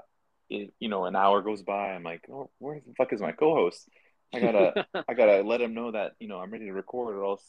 it 0.50 0.72
you 0.78 0.88
know 0.88 1.06
an 1.06 1.16
hour 1.16 1.42
goes 1.42 1.62
by. 1.62 1.92
I'm 1.92 2.02
like, 2.04 2.24
oh, 2.30 2.50
where 2.58 2.80
the 2.86 2.94
fuck 2.94 3.12
is 3.12 3.20
my 3.20 3.32
co-host? 3.32 3.88
I 4.34 4.40
gotta 4.40 4.86
I 5.08 5.14
gotta 5.14 5.42
let 5.42 5.60
him 5.60 5.74
know 5.74 5.92
that 5.92 6.12
you 6.20 6.28
know 6.28 6.38
I'm 6.38 6.50
ready 6.50 6.66
to 6.66 6.72
record, 6.72 7.16
or 7.16 7.24
else 7.24 7.42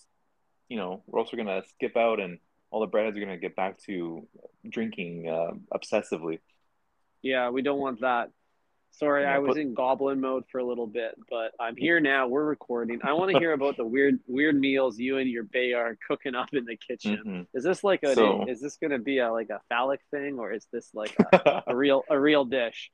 you 0.69 0.77
know 0.77 1.03
or 1.07 1.19
else 1.19 1.31
we're 1.31 1.37
also 1.37 1.37
gonna 1.37 1.63
skip 1.75 1.97
out, 1.97 2.19
and 2.19 2.39
all 2.71 2.79
the 2.79 2.87
breadheads 2.87 3.17
are 3.17 3.19
gonna 3.19 3.37
get 3.37 3.55
back 3.55 3.77
to 3.87 4.27
drinking 4.67 5.27
uh, 5.29 5.51
obsessively. 5.77 6.39
yeah, 7.21 7.49
we 7.49 7.61
don't 7.61 7.79
want 7.79 8.01
that. 8.01 8.29
Sorry, 8.91 9.23
Yeah, 9.23 9.35
I 9.35 9.39
was 9.39 9.55
but- 9.55 9.61
in 9.61 9.73
goblin 9.73 10.19
mode 10.19 10.43
for 10.51 10.57
a 10.59 10.63
little 10.65 10.87
bit, 10.87 11.15
but 11.29 11.53
I'm 11.59 11.75
here 11.77 11.99
now. 12.01 12.27
We're 12.27 12.43
recording. 12.43 12.99
I 13.03 13.13
want 13.13 13.31
to 13.31 13.39
hear 13.39 13.53
about 13.53 13.77
the 13.77 13.85
weird 13.85 14.19
weird 14.27 14.59
meals 14.59 14.99
you 14.99 15.17
and 15.17 15.29
your 15.29 15.43
bae 15.43 15.73
are 15.73 15.97
cooking 16.07 16.35
up 16.35 16.49
in 16.53 16.65
the 16.65 16.75
kitchen. 16.75 17.17
Mhm. 17.25 17.47
Is 17.53 17.63
this 17.63 17.83
like 17.83 18.03
a 18.03 18.13
So- 18.15 18.45
is 18.47 18.59
this 18.59 18.75
going 18.77 18.91
to 18.91 18.99
be 18.99 19.19
a 19.19 19.31
like 19.31 19.49
a 19.49 19.61
phallic 19.69 20.01
thing 20.11 20.37
or 20.39 20.51
is 20.51 20.65
this 20.73 20.93
like 20.93 21.15
a, 21.31 21.63
a 21.67 21.75
real 21.75 22.03
a 22.09 22.19
real 22.19 22.45
dish? 22.45 22.91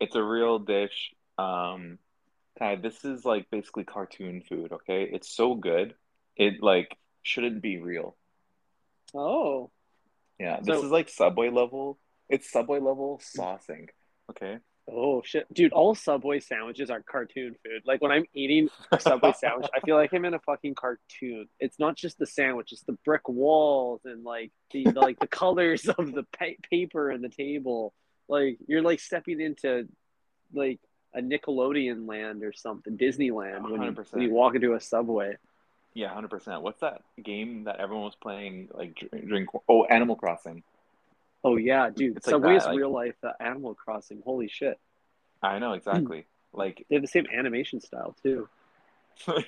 it's 0.00 0.16
a 0.16 0.22
real 0.22 0.58
dish. 0.58 1.12
Um, 1.38 1.98
Ty, 2.58 2.76
this 2.76 3.04
is 3.04 3.24
like 3.24 3.48
basically 3.50 3.84
cartoon 3.84 4.40
food, 4.42 4.72
okay? 4.72 5.04
It's 5.04 5.28
so 5.32 5.54
good. 5.54 5.94
It 6.36 6.62
like 6.62 6.96
shouldn't 7.22 7.62
be 7.62 7.78
real. 7.78 8.16
Oh, 9.14 9.70
Yeah, 10.40 10.58
this 10.60 10.78
so 10.78 10.84
is 10.84 10.90
like 10.90 11.08
Subway 11.08 11.50
level. 11.50 11.98
It's 12.28 12.50
Subway 12.50 12.80
level 12.80 13.20
saucing, 13.36 13.90
okay? 14.30 14.58
Oh 14.94 15.22
shit, 15.24 15.52
dude! 15.52 15.72
All 15.72 15.94
Subway 15.94 16.40
sandwiches 16.40 16.90
are 16.90 17.02
cartoon 17.02 17.56
food. 17.64 17.82
Like 17.84 18.00
when 18.00 18.12
I'm 18.12 18.24
eating 18.34 18.68
a 18.90 19.00
Subway 19.00 19.32
sandwich, 19.38 19.68
I 19.74 19.80
feel 19.80 19.96
like 19.96 20.12
I'm 20.12 20.24
in 20.24 20.34
a 20.34 20.38
fucking 20.40 20.74
cartoon. 20.74 21.48
It's 21.58 21.78
not 21.78 21.96
just 21.96 22.18
the 22.18 22.26
sandwich; 22.26 22.72
it's 22.72 22.82
the 22.82 22.98
brick 23.04 23.28
walls 23.28 24.02
and 24.04 24.24
like 24.24 24.52
the, 24.72 24.84
the 24.84 25.00
like 25.00 25.18
the 25.18 25.26
colors 25.26 25.88
of 25.98 26.12
the 26.12 26.24
pa- 26.38 26.60
paper 26.70 27.10
and 27.10 27.22
the 27.22 27.28
table. 27.28 27.94
Like 28.28 28.58
you're 28.66 28.82
like 28.82 29.00
stepping 29.00 29.40
into 29.40 29.88
like 30.52 30.80
a 31.14 31.20
Nickelodeon 31.20 32.08
land 32.08 32.42
or 32.42 32.52
something, 32.52 32.96
Disneyland 32.96 33.70
when 33.70 33.82
you 33.82 34.04
when 34.10 34.22
you 34.22 34.30
walk 34.30 34.54
into 34.54 34.74
a 34.74 34.80
Subway. 34.80 35.36
Yeah, 35.94 36.08
100%. 36.14 36.62
What's 36.62 36.80
that 36.80 37.02
game 37.22 37.64
that 37.64 37.78
everyone 37.78 38.06
was 38.06 38.14
playing 38.14 38.68
like 38.72 38.94
dr- 38.94 39.28
during 39.28 39.46
oh, 39.68 39.84
Animal 39.84 40.16
Crossing. 40.16 40.62
Oh 41.44 41.56
yeah, 41.56 41.90
dude! 41.90 42.16
It's 42.16 42.26
like 42.26 42.36
is 42.36 42.64
like 42.66 42.76
real 42.78 42.92
life 42.92 43.16
uh, 43.24 43.32
Animal 43.40 43.74
Crossing. 43.74 44.22
Holy 44.24 44.48
shit! 44.48 44.78
I 45.42 45.58
know 45.58 45.72
exactly. 45.72 46.26
Like 46.52 46.84
They 46.88 46.96
have 46.96 47.02
the 47.02 47.08
same 47.08 47.26
animation 47.32 47.80
style 47.80 48.14
too. 48.22 48.48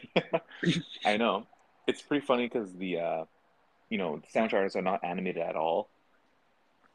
I 1.05 1.17
know. 1.17 1.47
It's 1.87 2.03
pretty 2.03 2.25
funny 2.25 2.47
because 2.49 2.73
the 2.75 2.99
uh 3.01 3.25
you 3.91 3.99
know, 3.99 4.17
the 4.17 4.29
sound 4.31 4.53
artists 4.55 4.77
are 4.77 4.83
not 4.83 5.05
animated 5.05 5.43
at 5.43 5.55
all. 5.57 5.89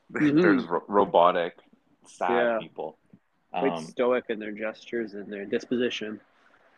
They're 0.09 0.23
Mhm. 0.23 0.57
just 0.57 0.67
ro- 0.67 0.83
robotic, 0.87 1.57
sad 2.05 2.43
Yeah. 2.43 2.59
people. 2.59 2.97
Quite 3.51 3.73
Um, 3.73 3.83
stoic 3.85 4.25
in 4.29 4.39
their 4.39 4.51
gestures 4.51 5.13
and 5.13 5.31
their 5.31 5.45
disposition. 5.45 6.19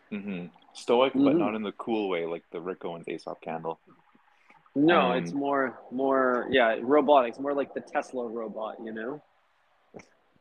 hmm 0.09 0.47
Stoic, 0.73 1.13
but 1.13 1.21
Mhm. 1.35 1.37
not 1.37 1.55
in 1.55 1.63
the 1.63 1.71
cool 1.73 2.07
way, 2.09 2.25
like 2.25 2.43
the 2.51 2.61
Rick 2.61 2.85
Owens 2.85 3.07
Aesop 3.07 3.41
candle. 3.41 3.79
No, 4.75 5.11
Um, 5.11 5.17
it's 5.17 5.33
more 5.33 5.79
more 5.91 6.47
yeah, 6.49 6.77
robotics, 6.81 7.39
more 7.39 7.53
like 7.53 7.73
the 7.73 7.81
Tesla 7.81 8.27
robot, 8.27 8.77
you 8.83 8.93
know? 8.93 9.21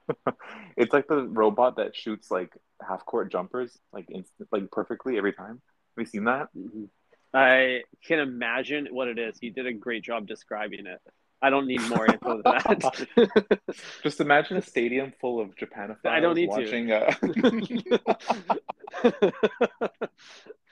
it's 0.76 0.92
like 0.92 1.08
the 1.08 1.22
robot 1.28 1.76
that 1.76 1.96
shoots 1.96 2.30
like 2.30 2.56
half 2.87 3.04
court 3.06 3.30
jumpers, 3.30 3.78
like 3.92 4.06
instant, 4.10 4.49
like 4.52 4.70
perfectly 4.70 5.18
every 5.18 5.32
time. 5.32 5.60
Have 5.96 5.99
you 5.99 6.06
seen 6.06 6.25
that? 6.25 6.49
Mhm. 6.56 6.88
I 7.32 7.82
can 8.04 8.18
imagine 8.18 8.88
what 8.90 9.08
it 9.08 9.18
is. 9.18 9.38
You 9.40 9.50
did 9.52 9.66
a 9.66 9.72
great 9.72 10.02
job 10.02 10.26
describing 10.26 10.87
it. 10.87 11.00
I 11.42 11.49
don't 11.49 11.66
need 11.66 11.80
more 11.88 12.06
info 12.06 12.42
than 12.42 12.42
that. 12.42 13.60
Just 14.02 14.20
imagine 14.20 14.58
a 14.58 14.62
stadium 14.62 15.12
full 15.20 15.40
of 15.40 15.54
Japanophiles 15.56 16.06
I 16.06 16.20
don't 16.20 16.34
need 16.34 16.50
to. 16.50 16.60
watching. 16.60 16.92
Uh... 16.92 17.14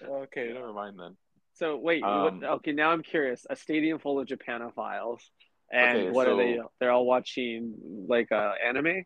okay, 0.08 0.52
never 0.52 0.72
mind 0.72 0.98
then. 0.98 1.16
So 1.58 1.76
wait, 1.76 2.02
Um, 2.04 2.40
what, 2.40 2.50
okay, 2.58 2.72
now 2.72 2.90
I'm 2.90 3.02
curious. 3.02 3.44
A 3.50 3.56
stadium 3.56 3.98
full 3.98 4.20
of 4.20 4.28
Japanophiles, 4.28 5.20
and 5.72 5.98
Okay, 5.98 6.10
what 6.10 6.28
are 6.28 6.36
they? 6.36 6.60
They're 6.78 6.92
all 6.92 7.04
watching 7.04 7.74
like 8.08 8.30
uh, 8.30 8.52
anime. 8.64 9.04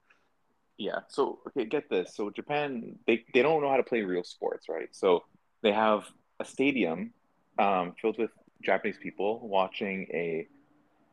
Yeah. 0.76 1.00
So 1.08 1.40
okay, 1.48 1.64
get 1.64 1.88
this. 1.88 2.14
So 2.14 2.30
Japan, 2.30 2.98
they 3.06 3.24
they 3.32 3.40
don't 3.42 3.62
know 3.62 3.70
how 3.70 3.78
to 3.78 3.82
play 3.82 4.02
real 4.02 4.22
sports, 4.22 4.68
right? 4.68 4.88
So 4.92 5.24
they 5.62 5.72
have 5.72 6.04
a 6.40 6.44
stadium 6.44 7.14
um, 7.58 7.94
filled 8.00 8.18
with 8.18 8.30
Japanese 8.62 8.98
people 8.98 9.40
watching 9.48 10.06
a 10.12 10.46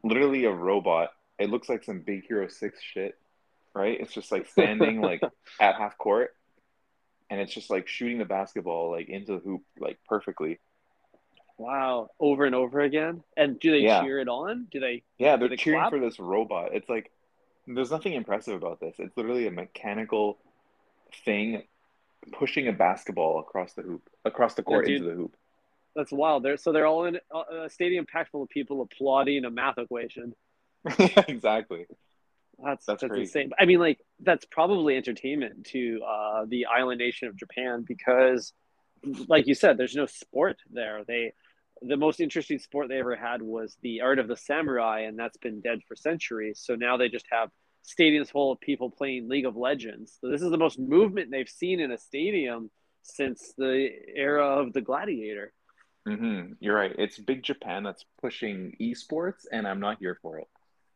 literally 0.03 0.43
a 0.43 0.51
robot. 0.51 1.12
It 1.39 1.50
looks 1.50 1.69
like 1.69 1.86
some 1.86 2.01
Big 2.01 2.25
Hero 2.27 2.50
Six 2.50 2.81
shit, 2.81 3.17
right? 3.74 3.98
It's 4.00 4.13
just 4.13 4.31
like 4.31 4.46
standing 4.48 5.00
like 5.10 5.22
at 5.62 5.75
half 5.75 5.98
court, 5.98 6.31
and 7.29 7.39
it's 7.39 7.53
just 7.53 7.69
like 7.69 7.88
shooting 7.88 8.17
the 8.17 8.25
basketball 8.25 8.91
like 8.91 9.08
into 9.08 9.34
the 9.34 9.39
hoop 9.39 9.62
like 9.79 10.00
perfectly. 10.05 10.60
Wow, 11.60 12.10
over 12.22 12.46
and 12.46 12.56
over 12.56 12.80
again. 12.80 13.22
And 13.36 13.60
do 13.60 13.70
they 13.72 13.79
Yeah. 13.79 14.01
cheer 14.01 14.20
it 14.20 14.29
on? 14.29 14.68
Do 14.72 14.79
they? 14.79 15.03
Yeah, 15.18 15.36
they're 15.36 15.50
they 15.50 15.57
cheering 15.57 15.81
clap? 15.81 15.92
for 15.92 16.00
this 16.00 16.18
robot. 16.18 16.74
It's 16.74 16.88
like 16.88 17.12
there's 17.68 17.92
nothing 17.92 18.14
impressive 18.14 18.55
about 18.55 18.79
this. 18.79 18.96
It's 18.98 19.16
literally 19.18 19.46
a 19.46 19.51
mechanical 19.51 20.40
thing 21.25 21.64
pushing 22.31 22.70
a 22.70 22.72
basketball 22.72 23.40
across 23.40 23.74
the 23.74 23.81
hoop, 23.81 24.10
across 24.24 24.53
the 24.53 24.64
court 24.64 24.86
dude. 24.86 24.98
into 25.01 25.10
the 25.10 25.16
hoop. 25.16 25.36
That's 25.98 26.14
wild. 26.14 26.44
They're 26.44 26.55
so 26.55 26.72
they're 26.72 26.88
all 26.88 27.03
in 27.05 27.20
a 27.33 27.64
a 27.66 27.70
stadium 27.70 28.05
packed 28.05 28.31
full 28.31 28.44
of 28.44 28.50
people 28.50 28.81
applauding 28.81 29.44
a 29.44 29.50
math 29.51 29.77
equation. 29.77 30.33
Yeah, 30.98 31.25
exactly. 31.27 31.88
That's 32.64 32.86
That's 32.86 33.01
that's, 33.01 33.16
insane. 33.18 33.51
I 33.60 33.66
mean, 33.66 33.79
like 33.79 34.00
that's 34.22 34.46
probably 34.46 34.96
entertainment 34.96 35.66
to 35.68 36.01
uh, 36.07 36.46
the 36.48 36.68
island 36.68 37.00
nation 37.00 37.27
of 37.27 37.36
Japan 37.36 37.83
because, 37.86 38.53
like 39.27 39.46
you 39.46 39.55
said, 39.55 39.77
there's 39.77 39.96
no 39.96 40.05
sport 40.05 40.57
there. 40.72 41.03
They 41.05 41.33
the 41.81 41.98
most 41.98 42.20
interesting 42.20 42.59
sport 42.59 42.89
they 42.89 43.00
ever 43.00 43.15
had 43.15 43.42
was 43.42 43.77
the 43.81 44.01
art 44.01 44.20
of 44.20 44.27
the 44.27 44.37
samurai, 44.37 45.01
and 45.01 45.18
that's 45.18 45.37
been 45.37 45.61
dead 45.61 45.79
for 45.87 45.96
centuries. 45.96 46.59
So 46.63 46.75
now 46.75 46.98
they 46.98 47.09
just 47.09 47.25
have 47.31 47.50
stadiums 47.85 48.31
full 48.31 48.51
of 48.51 48.59
people 48.59 48.89
playing 48.89 49.29
League 49.29 49.46
of 49.46 49.55
Legends. 49.55 50.18
So 50.20 50.29
this 50.29 50.42
is 50.42 50.51
the 50.51 50.57
most 50.57 50.77
movement 50.79 51.31
they've 51.31 51.50
seen 51.50 51.79
in 51.79 51.92
a 51.92 51.98
stadium 51.98 52.70
since 53.01 53.53
the 53.57 53.89
era 54.15 54.46
of 54.46 54.74
the 54.74 54.81
gladiator. 54.81 55.53
hmm 56.05 56.53
You're 56.59 56.75
right. 56.75 56.94
It's 56.98 57.18
big 57.18 57.44
Japan 57.44 57.83
that's 57.83 58.05
pushing 58.22 58.75
esports, 58.81 59.46
and 59.51 59.68
I'm 59.68 59.79
not 59.79 59.98
here 60.00 60.18
for 60.22 60.39
it. 60.39 60.48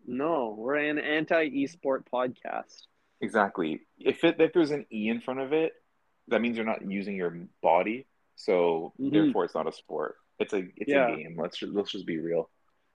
No, 0.06 0.54
we're 0.58 0.76
an 0.76 1.00
anti 1.00 1.50
esport 1.50 2.04
podcast. 2.13 2.84
Exactly. 3.22 3.82
If 3.98 4.24
it 4.26 4.36
if 4.39 4.52
there's 4.52 4.72
an 4.72 4.86
E 4.91 5.08
in 5.08 5.22
front 5.22 5.39
of 5.39 5.54
it, 5.54 5.72
that 6.28 6.41
means 6.41 6.58
you're 6.58 6.65
not 6.65 6.89
using 6.89 7.15
your 7.15 7.48
body. 7.62 8.06
So 8.36 8.93
Mhm. 9.00 9.12
therefore, 9.13 9.46
it's 9.46 9.56
not 9.56 9.67
a 9.67 9.72
sport. 9.72 10.15
It's 10.44 10.54
a 10.54 10.64
it's 10.78 10.92
Yeah. 10.92 11.08
a 11.08 11.16
game. 11.16 11.36
Let's 11.42 11.58
just, 11.58 11.74
let's 11.74 11.92
just 11.92 12.06
be 12.06 12.20
real. 12.20 12.50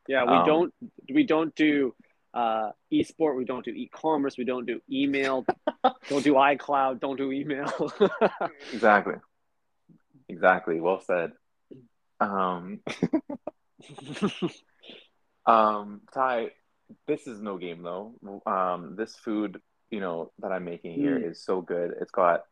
Yeah, 0.06 0.24
we 0.24 0.36
Um, 0.36 0.46
don't 0.46 0.74
we 1.16 1.24
don't 1.24 1.54
do 1.54 1.94
uh, 2.34 2.70
esport. 2.92 3.36
We 3.36 3.44
don't 3.44 3.64
do 3.64 3.70
e-commerce. 3.72 4.36
We 4.38 4.44
don't 4.44 4.66
do 4.66 4.80
email. 4.90 5.44
don't 6.10 6.22
do 6.24 6.34
iCloud. 6.34 7.00
Don't 7.00 7.16
do 7.16 7.32
email. 7.32 7.72
Exactly. 8.72 9.14
Exactly. 10.28 10.80
Well 10.80 11.00
said. 11.00 11.32
Um, 12.20 12.80
um, 15.46 16.00
Ty, 16.12 16.50
this 17.06 17.26
is 17.26 17.40
no 17.40 17.56
game 17.58 17.82
though. 17.82 18.14
Um, 18.46 18.94
this 18.96 19.14
food, 19.16 19.60
you 19.90 20.00
know, 20.00 20.32
that 20.40 20.52
I'm 20.52 20.64
making 20.64 20.94
here 20.94 21.18
Mm. 21.18 21.30
is 21.30 21.42
so 21.42 21.60
good. 21.62 21.94
It's 22.00 22.10
got, 22.10 22.42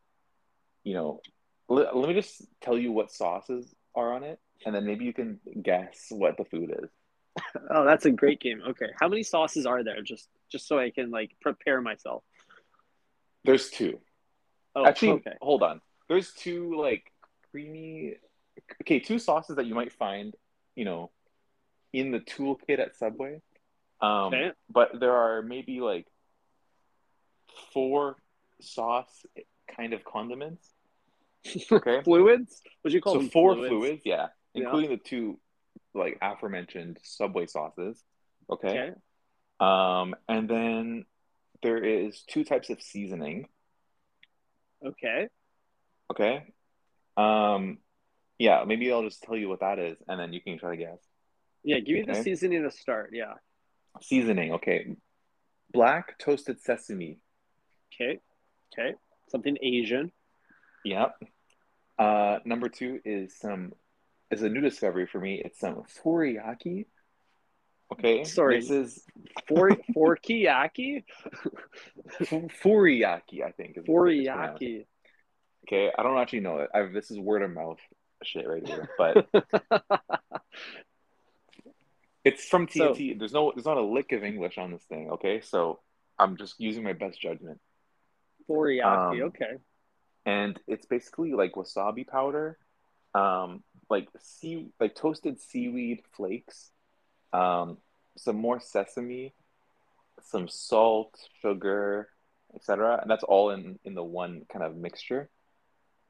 you 0.85 0.95
know, 0.95 1.21
let, 1.69 1.97
let 1.97 2.09
me 2.09 2.15
just 2.15 2.43
tell 2.61 2.79
you 2.79 2.93
what 2.93 3.13
sauces 3.13 3.75
are 3.95 4.13
on 4.15 4.23
it, 4.23 4.39
and 4.65 4.75
then 4.75 4.87
maybe 4.87 5.05
you 5.05 5.13
can 5.13 5.39
guess 5.63 6.07
what 6.11 6.37
the 6.37 6.45
food 6.45 6.75
is. 6.83 6.91
oh, 7.71 7.85
that's 7.85 8.07
a 8.07 8.11
great 8.11 8.41
game. 8.41 8.63
Okay, 8.69 8.87
how 8.99 9.09
many 9.09 9.23
sauces 9.23 9.67
are 9.67 9.83
there? 9.85 10.01
Just 10.03 10.29
just 10.51 10.67
so 10.69 10.79
I 10.79 10.91
can 10.91 11.11
like 11.11 11.33
prepare 11.41 11.81
myself. 11.81 12.23
There's 13.45 13.69
two. 13.71 13.99
Oh, 14.75 14.87
Actually, 14.87 15.13
okay. 15.13 15.35
hold 15.41 15.63
on. 15.63 15.81
There's 16.09 16.33
two 16.33 16.77
like 16.81 17.13
creamy, 17.51 18.15
okay, 18.83 19.01
two 19.01 19.19
sauces 19.19 19.57
that 19.57 19.67
you 19.67 19.75
might 19.75 19.93
find, 19.93 20.35
you 20.75 20.85
know, 20.85 21.11
in 21.93 22.11
the 22.11 22.21
toolkit 22.21 22.79
at 22.79 22.97
Subway. 22.97 23.41
Um, 24.01 24.27
Okay. 24.35 24.51
but 24.69 24.99
there 25.01 25.15
are 25.15 25.43
maybe 25.43 25.81
like 25.81 26.07
four 27.73 28.17
sauce 28.61 29.25
kind 29.77 29.93
of 29.93 30.05
condiments. 30.05 30.69
Okay, 31.71 32.01
Fluids? 32.03 32.61
Would 32.83 32.93
you 32.93 33.01
call 33.01 33.15
so 33.15 33.19
them 33.21 33.31
four 33.31 33.55
fluids? 33.55 33.71
fluids, 33.71 34.03
yeah, 34.05 34.27
Yeah. 34.57 34.65
including 34.65 34.91
the 34.91 34.97
two 34.97 35.39
like 35.95 36.19
aforementioned 36.23 36.99
Subway 37.03 37.47
sauces. 37.47 38.03
Okay. 38.51 38.69
Okay. 38.69 38.91
Um, 39.61 40.15
and 40.29 40.49
then 40.49 41.05
there 41.63 41.83
is 41.83 42.23
two 42.29 42.45
types 42.45 42.71
of 42.71 42.83
seasoning. 42.83 43.49
Okay. 44.85 45.29
Okay. 46.11 46.45
Um, 47.17 47.79
yeah, 48.39 48.65
maybe 48.67 48.93
I'll 48.93 49.03
just 49.03 49.23
tell 49.23 49.37
you 49.37 49.49
what 49.49 49.61
that 49.61 49.79
is, 49.79 49.97
and 50.07 50.21
then 50.21 50.33
you 50.33 50.41
can 50.41 50.59
try 50.59 50.77
to 50.77 50.77
guess. 50.77 50.99
Yeah, 51.65 51.81
give 51.81 51.97
me 51.97 52.05
the 52.07 52.23
seasoning 52.23 52.63
to 52.63 52.71
start. 52.71 53.11
Yeah. 53.13 53.35
Seasoning, 54.03 54.53
okay. 54.53 54.97
Black 55.73 56.19
toasted 56.19 56.61
sesame. 56.61 57.19
Okay. 57.95 58.21
Okay. 58.73 58.95
Something 59.31 59.57
Asian. 59.63 60.13
Yep. 60.85 61.15
Uh, 61.99 62.39
number 62.45 62.69
two 62.69 63.01
is 63.05 63.37
some 63.39 63.73
is 64.31 64.43
a 64.43 64.49
new 64.49 64.61
discovery 64.61 65.07
for 65.07 65.21
me. 65.21 65.41
It's 65.45 65.59
some 65.61 65.83
furiyaki. 66.05 66.87
Okay. 67.93 68.25
Sorry. 68.25 68.61
This 68.61 68.71
is 68.71 69.05
For 69.49 69.71
forkiyaki. 69.97 71.05
furiyaki, 72.21 73.43
I 73.45 73.53
think. 73.53 73.77
Is 73.77 73.85
the 73.85 73.93
way 73.93 74.15
it's 74.19 74.29
pronounced. 74.29 74.63
Foriyaki. 74.63 74.87
Okay. 75.67 75.93
I 75.97 76.03
don't 76.03 76.19
actually 76.19 76.41
know 76.41 76.59
it. 76.59 76.71
I, 76.75 76.83
this 76.87 77.11
is 77.11 77.19
word 77.19 77.43
of 77.43 77.51
mouth 77.53 77.79
shit 78.25 78.47
right 78.49 78.67
here, 78.67 78.89
but 78.99 79.27
it's 82.25 82.45
from 82.49 82.69
So- 82.69 82.95
T&T. 82.95 83.15
There's 83.15 83.33
no, 83.33 83.53
there's 83.55 83.67
not 83.67 83.77
a 83.77 83.83
lick 83.83 84.13
of 84.13 84.25
English 84.25 84.59
on 84.59 84.73
this 84.73 84.83
thing. 84.85 85.11
Okay, 85.13 85.41
so 85.41 85.81
I'm 86.19 86.37
just 86.37 86.59
using 86.59 86.83
my 86.83 86.93
best 86.93 87.21
judgment. 87.21 87.61
Furiyaki. 88.49 89.23
Um, 89.23 89.29
okay. 89.29 89.57
and 90.25 90.59
it's 90.67 90.87
basically 90.87 91.33
like 91.35 91.53
wasabi 91.53 92.07
powder, 92.07 92.59
um, 93.15 93.63
like 93.89 94.09
sea 94.19 94.67
like 94.81 94.95
toasted 94.95 95.41
seaweed 95.41 96.03
flakes, 96.13 96.71
um, 97.33 97.79
some 98.17 98.37
more 98.37 98.61
sesame, 98.61 99.33
some 100.23 100.49
salt, 100.49 101.15
sugar, 101.41 102.09
etc. 102.55 102.99
And 103.01 103.11
that's 103.11 103.25
all 103.25 103.51
in 103.51 103.79
in 103.85 103.95
the 103.95 104.05
one 104.05 104.43
kind 104.53 104.65
of 104.65 104.77
mixture. 104.77 105.29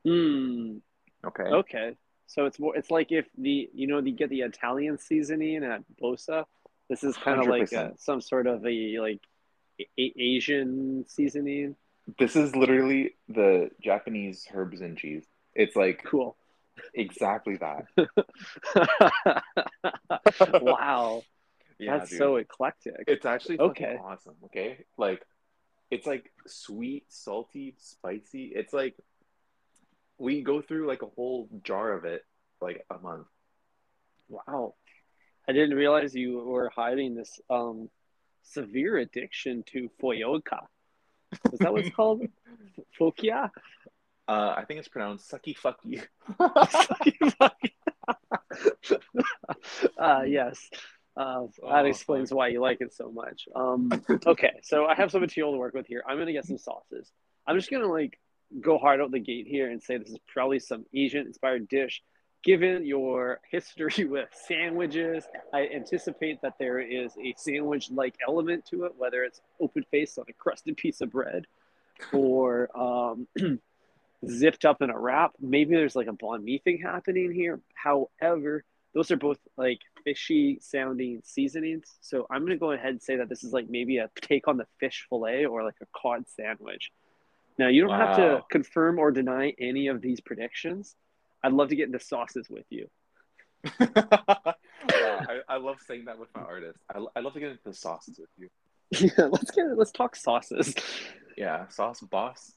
Hmm. 0.04 0.78
Okay. 1.24 1.42
Okay. 1.42 1.96
So 2.26 2.46
it's 2.46 2.58
more. 2.58 2.76
It's 2.76 2.90
like 2.90 3.12
if 3.12 3.26
the 3.36 3.68
you 3.72 3.86
know 3.86 3.98
you 3.98 4.12
get 4.12 4.30
the 4.30 4.40
Italian 4.40 4.98
seasoning 4.98 5.64
at 5.64 5.82
Bosa. 6.00 6.44
This 6.88 7.02
is 7.02 7.16
kind 7.16 7.40
of 7.40 7.48
like 7.48 7.72
a, 7.72 7.94
some 7.98 8.20
sort 8.20 8.46
of 8.46 8.64
a 8.64 8.98
like 9.00 9.20
a- 9.80 10.14
Asian 10.16 11.04
seasoning. 11.08 11.74
This 12.16 12.36
is 12.36 12.54
literally 12.54 13.16
the 13.28 13.70
Japanese 13.82 14.46
herbs 14.54 14.80
and 14.80 14.96
cheese. 14.96 15.24
It's 15.54 15.74
like 15.74 16.04
Cool. 16.04 16.36
Exactly 16.94 17.56
that. 17.58 17.84
wow, 20.60 21.22
Yeah, 21.78 21.98
that's 21.98 22.10
dude. 22.10 22.18
so 22.18 22.36
eclectic. 22.36 23.04
It's 23.06 23.26
actually 23.26 23.58
Okay. 23.58 23.96
awesome. 24.00 24.34
Okay, 24.46 24.84
like 24.96 25.22
it's 25.90 26.06
like 26.06 26.32
sweet, 26.46 27.04
salty, 27.08 27.74
spicy. 27.78 28.52
It's 28.54 28.72
like 28.72 28.94
we 30.18 30.42
go 30.42 30.62
through 30.62 30.86
like 30.88 31.02
a 31.02 31.06
whole 31.06 31.48
jar 31.62 31.92
of 31.92 32.04
it 32.04 32.22
like 32.60 32.84
a 32.90 32.98
month. 32.98 33.26
Wow, 34.28 34.74
I 35.48 35.52
didn't 35.52 35.76
realize 35.76 36.14
you 36.14 36.38
were 36.40 36.70
hiding 36.74 37.14
this 37.14 37.38
um 37.50 37.88
severe 38.42 38.96
addiction 38.98 39.64
to 39.72 39.90
foyoka. 40.02 40.60
Is 41.52 41.60
that 41.60 41.72
what 41.72 41.84
it's 41.84 41.94
called? 41.94 42.22
Fokia? 43.00 43.50
Uh, 44.28 44.54
I 44.56 44.64
think 44.66 44.78
it's 44.80 44.88
pronounced 44.88 45.30
sucky 45.30 45.56
fucky. 45.56 46.02
uh, 49.98 50.22
yes. 50.26 50.68
Uh, 51.16 51.46
that 51.62 51.62
Oh, 51.62 51.84
explains 51.84 52.32
why 52.32 52.48
you 52.48 52.60
like 52.60 52.80
it 52.80 52.92
so 52.92 53.10
much. 53.10 53.48
Um, 53.54 53.90
okay, 54.26 54.52
so 54.62 54.84
I 54.86 54.94
have 54.94 55.10
some 55.10 55.22
material 55.22 55.52
to 55.52 55.58
work 55.58 55.74
with 55.74 55.86
here. 55.86 56.02
I'm 56.06 56.18
gonna 56.18 56.32
get 56.32 56.44
some 56.44 56.58
sauces. 56.58 57.10
I'm 57.46 57.56
just 57.56 57.70
gonna 57.70 57.86
like 57.86 58.18
go 58.60 58.78
hard 58.78 59.00
out 59.00 59.10
the 59.10 59.18
gate 59.18 59.46
here 59.46 59.70
and 59.70 59.82
say 59.82 59.96
this 59.96 60.10
is 60.10 60.18
probably 60.32 60.58
some 60.58 60.84
Asian 60.94 61.26
inspired 61.26 61.68
dish. 61.68 62.02
Given 62.44 62.84
your 62.84 63.40
history 63.50 64.04
with 64.04 64.28
sandwiches, 64.46 65.24
I 65.54 65.68
anticipate 65.74 66.42
that 66.42 66.54
there 66.58 66.80
is 66.80 67.12
a 67.16 67.34
sandwich 67.38 67.90
like 67.90 68.14
element 68.26 68.66
to 68.70 68.84
it, 68.84 68.92
whether 68.96 69.24
it's 69.24 69.40
open 69.58 69.84
faced 69.90 70.18
on 70.18 70.26
a 70.28 70.32
crusted 70.34 70.76
piece 70.76 71.00
of 71.00 71.10
bread 71.10 71.46
or 72.12 72.68
um, 72.78 73.26
zipped 74.28 74.64
up 74.64 74.82
in 74.82 74.90
a 74.90 74.98
wrap. 74.98 75.32
Maybe 75.40 75.74
there's 75.74 75.96
like 75.96 76.06
a 76.06 76.12
banh 76.12 76.42
mi 76.42 76.58
thing 76.58 76.80
happening 76.82 77.32
here. 77.32 77.60
However, 77.74 78.64
those 78.94 79.10
are 79.10 79.16
both 79.16 79.38
like 79.56 79.80
fishy 80.04 80.58
sounding 80.60 81.20
seasonings. 81.24 81.96
So 82.00 82.26
I'm 82.30 82.42
gonna 82.42 82.56
go 82.56 82.72
ahead 82.72 82.90
and 82.90 83.02
say 83.02 83.16
that 83.16 83.28
this 83.28 83.44
is 83.44 83.52
like 83.52 83.68
maybe 83.68 83.98
a 83.98 84.08
take 84.20 84.48
on 84.48 84.56
the 84.56 84.66
fish 84.80 85.06
fillet 85.08 85.46
or 85.46 85.64
like 85.64 85.76
a 85.82 85.86
cod 85.94 86.24
sandwich. 86.28 86.90
Now 87.58 87.68
you 87.68 87.82
don't 87.82 87.98
have 87.98 88.16
to 88.16 88.44
confirm 88.50 88.98
or 88.98 89.10
deny 89.10 89.54
any 89.58 89.88
of 89.88 90.00
these 90.00 90.20
predictions. 90.20 90.94
I'd 91.42 91.52
love 91.52 91.68
to 91.68 91.76
get 91.76 91.86
into 91.86 92.00
sauces 92.00 92.48
with 92.48 92.66
you. 92.70 92.88
Wow, 94.88 95.20
I, 95.28 95.54
I 95.54 95.56
love 95.56 95.78
saying 95.86 96.04
that 96.04 96.18
with 96.18 96.28
my 96.34 96.42
artist. 96.42 96.78
I, 96.94 97.00
I 97.16 97.20
love 97.20 97.32
to 97.34 97.40
get 97.40 97.50
into 97.50 97.64
the 97.64 97.74
sauces 97.74 98.18
with 98.18 98.28
you. 98.36 98.48
yeah, 99.18 99.24
let's 99.24 99.50
get 99.50 99.64
let's 99.76 99.90
talk 99.90 100.14
sauces. 100.14 100.74
Yeah, 101.36 101.68
sauce 101.68 102.00
boss. 102.00 102.52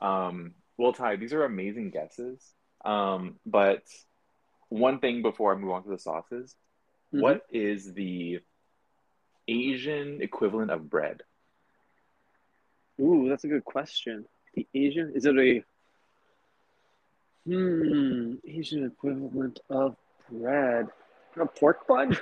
Um, 0.00 0.54
well, 0.76 0.92
Ty, 0.92 1.16
these 1.16 1.32
are 1.32 1.44
amazing 1.44 1.90
guesses. 1.90 2.52
Um, 2.84 3.38
but 3.46 3.82
one 4.68 4.98
thing 4.98 5.22
before 5.22 5.54
I 5.54 5.56
move 5.56 5.70
on 5.70 5.84
to 5.84 5.88
the 5.90 5.98
sauces, 5.98 6.56
Mhm. 7.12 7.20
what 7.20 7.46
is 7.50 7.92
the 7.94 8.40
Asian 9.46 10.20
equivalent 10.22 10.70
of 10.70 10.88
bread? 10.90 11.22
Ooh, 13.00 13.28
that's 13.28 13.44
a 13.44 13.48
good 13.48 13.64
question. 13.64 14.26
The 14.54 14.66
Asian 14.74 15.12
is 15.14 15.26
it 15.26 15.38
a 15.38 15.64
hmm 17.44 18.36
Asian 18.46 18.84
equivalent 18.86 19.60
of 19.68 19.96
bread? 20.30 20.88
A 21.36 21.46
pork 21.46 21.86
bun? 21.86 22.16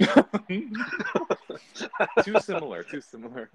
too 2.22 2.40
similar, 2.40 2.82
too 2.84 3.00
similar. 3.00 3.50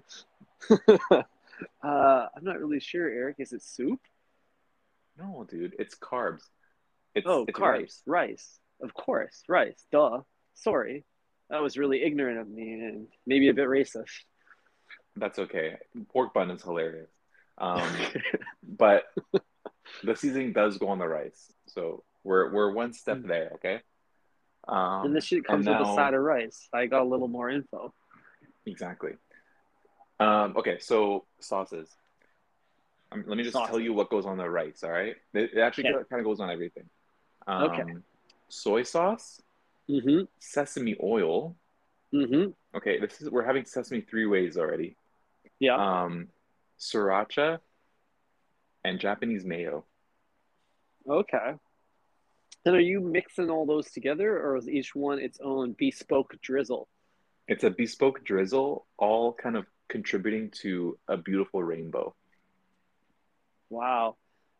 uh, 1.84 2.26
I'm 2.36 2.44
not 2.44 2.58
really 2.60 2.80
sure, 2.80 3.08
Eric. 3.08 3.36
Is 3.38 3.52
it 3.52 3.62
soup? 3.62 4.00
No, 5.18 5.46
dude, 5.48 5.74
it's 5.78 5.96
carbs. 5.96 6.42
It's, 7.14 7.26
oh, 7.28 7.44
it's 7.48 7.58
carbs, 7.58 7.80
rice. 7.80 8.02
rice. 8.06 8.58
Of 8.82 8.94
course, 8.94 9.42
rice. 9.48 9.84
Duh. 9.92 10.20
Sorry, 10.54 11.04
that 11.50 11.62
was 11.62 11.76
really 11.76 12.02
ignorant 12.02 12.38
of 12.38 12.48
me 12.48 12.72
and 12.74 13.06
maybe 13.26 13.48
a 13.48 13.54
bit 13.54 13.68
racist. 13.68 14.24
That's 15.16 15.38
okay. 15.38 15.76
Pork 16.12 16.32
bun 16.32 16.50
is 16.50 16.62
hilarious. 16.62 17.10
Um, 17.58 17.82
but 18.62 19.04
the 20.04 20.14
seasoning 20.16 20.52
does 20.52 20.78
go 20.78 20.88
on 20.88 20.98
the 20.98 21.08
rice, 21.08 21.52
so 21.66 22.04
we're 22.24 22.52
we're 22.52 22.72
one 22.72 22.92
step 22.92 23.18
Mm. 23.18 23.28
there. 23.28 23.50
Okay. 23.56 23.80
Um, 24.68 25.06
and 25.06 25.16
this 25.16 25.24
shit 25.24 25.44
comes 25.44 25.66
with 25.66 25.76
a 25.80 25.84
side 25.94 26.14
of 26.14 26.20
rice. 26.20 26.68
I 26.72 26.86
got 26.86 27.02
a 27.02 27.04
little 27.04 27.28
more 27.28 27.50
info. 27.50 27.92
Exactly. 28.66 29.12
Um, 30.20 30.54
okay, 30.56 30.78
so 30.78 31.24
sauces. 31.40 31.88
Um, 33.10 33.24
let 33.26 33.36
me 33.36 33.42
just 33.42 33.56
tell 33.56 33.80
you 33.80 33.92
what 33.92 34.10
goes 34.10 34.26
on 34.26 34.36
the 34.36 34.48
rice. 34.48 34.84
All 34.84 34.90
right, 34.90 35.16
it, 35.34 35.50
it 35.54 35.58
actually 35.58 35.84
kind 35.84 36.20
of 36.20 36.24
goes 36.24 36.38
on 36.40 36.50
everything. 36.50 36.84
Um, 37.46 37.62
Okay. 37.64 37.84
Soy 38.48 38.82
sauce, 38.82 39.40
Mm-hmm. 39.88 40.24
sesame 40.38 40.96
oil. 41.02 41.56
Mm-hmm. 42.12 42.50
Okay, 42.76 42.98
this 43.00 43.20
is 43.20 43.30
we're 43.30 43.44
having 43.44 43.64
sesame 43.64 44.00
three 44.00 44.26
ways 44.26 44.56
already. 44.56 44.96
Yeah. 45.58 45.76
Um, 45.76 46.28
sriracha 46.78 47.58
and 48.84 48.98
Japanese 49.00 49.44
mayo. 49.44 49.84
Okay. 51.08 51.54
And 52.66 52.74
are 52.74 52.80
you 52.80 53.00
mixing 53.00 53.50
all 53.50 53.66
those 53.66 53.90
together, 53.90 54.38
or 54.38 54.56
is 54.56 54.68
each 54.68 54.94
one 54.94 55.18
its 55.18 55.38
own 55.42 55.74
bespoke 55.78 56.36
drizzle? 56.42 56.88
It's 57.48 57.64
a 57.64 57.70
bespoke 57.70 58.24
drizzle, 58.24 58.86
all 58.98 59.32
kind 59.32 59.56
of 59.56 59.66
contributing 59.90 60.50
to 60.62 60.98
a 61.08 61.16
beautiful 61.16 61.62
rainbow. 61.62 62.14
Wow, 63.68 64.16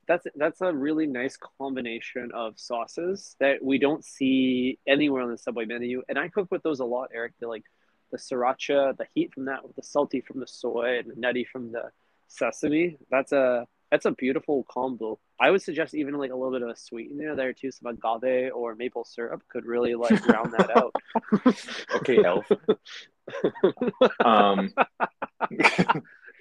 that's 0.07 0.27
that's 0.37 0.61
a 0.61 0.73
really 0.73 1.07
nice 1.07 1.39
combination 1.59 2.31
of 2.35 2.59
sauces 2.59 3.37
that 3.41 3.63
we 3.63 3.79
don't 3.79 4.05
see 4.05 4.79
anywhere 4.87 5.23
on 5.23 5.31
the 5.31 5.39
Subway 5.39 5.65
menu. 5.65 6.03
And 6.09 6.19
I 6.19 6.29
cook 6.29 6.49
with 6.51 6.63
those 6.63 6.81
a 6.81 6.85
lot, 6.85 7.11
Eric. 7.15 7.33
They're 7.41 7.49
like 7.49 7.65
the 8.11 8.19
sriracha, 8.19 8.97
the 8.97 9.07
heat 9.15 9.33
from 9.33 9.47
that, 9.47 9.65
with 9.67 9.77
the 9.77 9.83
salty 9.83 10.21
from 10.21 10.41
the 10.41 10.47
soy, 10.47 10.99
and 10.99 11.11
the 11.11 11.15
nutty 11.17 11.45
from 11.45 11.73
the 11.73 11.91
sesame. 12.29 12.99
That's 13.11 13.33
a 13.33 13.67
that's 13.91 14.07
a 14.07 14.13
beautiful 14.13 14.65
combo. 14.71 15.19
I 15.41 15.51
would 15.51 15.63
suggest 15.63 15.95
even 15.95 16.15
like 16.15 16.31
a 16.31 16.37
little 16.37 16.53
bit 16.53 16.63
of 16.63 16.69
a 16.69 16.77
sweetener 16.77 17.35
there 17.35 17.53
too, 17.53 17.71
some 17.73 17.89
agave 17.91 18.53
or 18.55 18.75
maple 18.75 19.05
syrup 19.05 19.43
could 19.49 19.65
really 19.65 19.95
like 19.95 20.25
round 20.27 20.53
that 20.53 20.71
out. 20.77 20.95
Okay, 21.97 22.23
Elf. 22.25 22.47
um, 24.25 24.73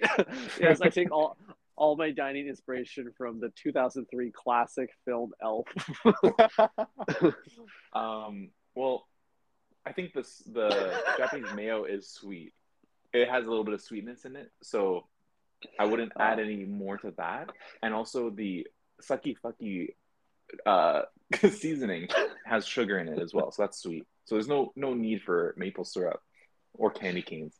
yes, 0.60 0.80
I 0.80 0.88
take 0.88 1.10
all 1.10 1.36
all 1.76 1.96
my 1.96 2.10
dining 2.10 2.46
inspiration 2.46 3.10
from 3.16 3.40
the 3.40 3.50
2003 3.56 4.30
classic 4.32 4.90
film 5.06 5.32
Elf. 5.42 5.66
um, 7.94 8.50
well, 8.74 9.06
I 9.86 9.92
think 9.92 10.12
this 10.12 10.42
the 10.52 11.00
Japanese 11.16 11.52
mayo 11.54 11.84
is 11.84 12.08
sweet. 12.08 12.52
It 13.12 13.28
has 13.28 13.46
a 13.46 13.48
little 13.48 13.64
bit 13.64 13.74
of 13.74 13.80
sweetness 13.80 14.24
in 14.24 14.36
it, 14.36 14.50
so 14.62 15.06
I 15.78 15.86
wouldn't 15.86 16.12
add 16.18 16.38
Oh. 16.38 16.42
any 16.42 16.64
more 16.64 16.96
to 16.98 17.12
that. 17.16 17.50
And 17.82 17.92
also 17.94 18.30
the 18.30 18.66
sucky 19.02 19.36
fucky 19.42 19.94
uh, 20.66 21.02
seasoning 21.50 22.08
has 22.44 22.66
sugar 22.66 22.98
in 22.98 23.08
it 23.08 23.18
as 23.18 23.32
well, 23.32 23.50
so 23.50 23.62
that's 23.62 23.78
sweet. 23.78 24.06
So 24.26 24.34
there's 24.34 24.48
no 24.48 24.72
no 24.76 24.94
need 24.94 25.22
for 25.22 25.54
maple 25.56 25.84
syrup 25.84 26.20
or 26.74 26.90
candy 26.90 27.22
canes. 27.22 27.54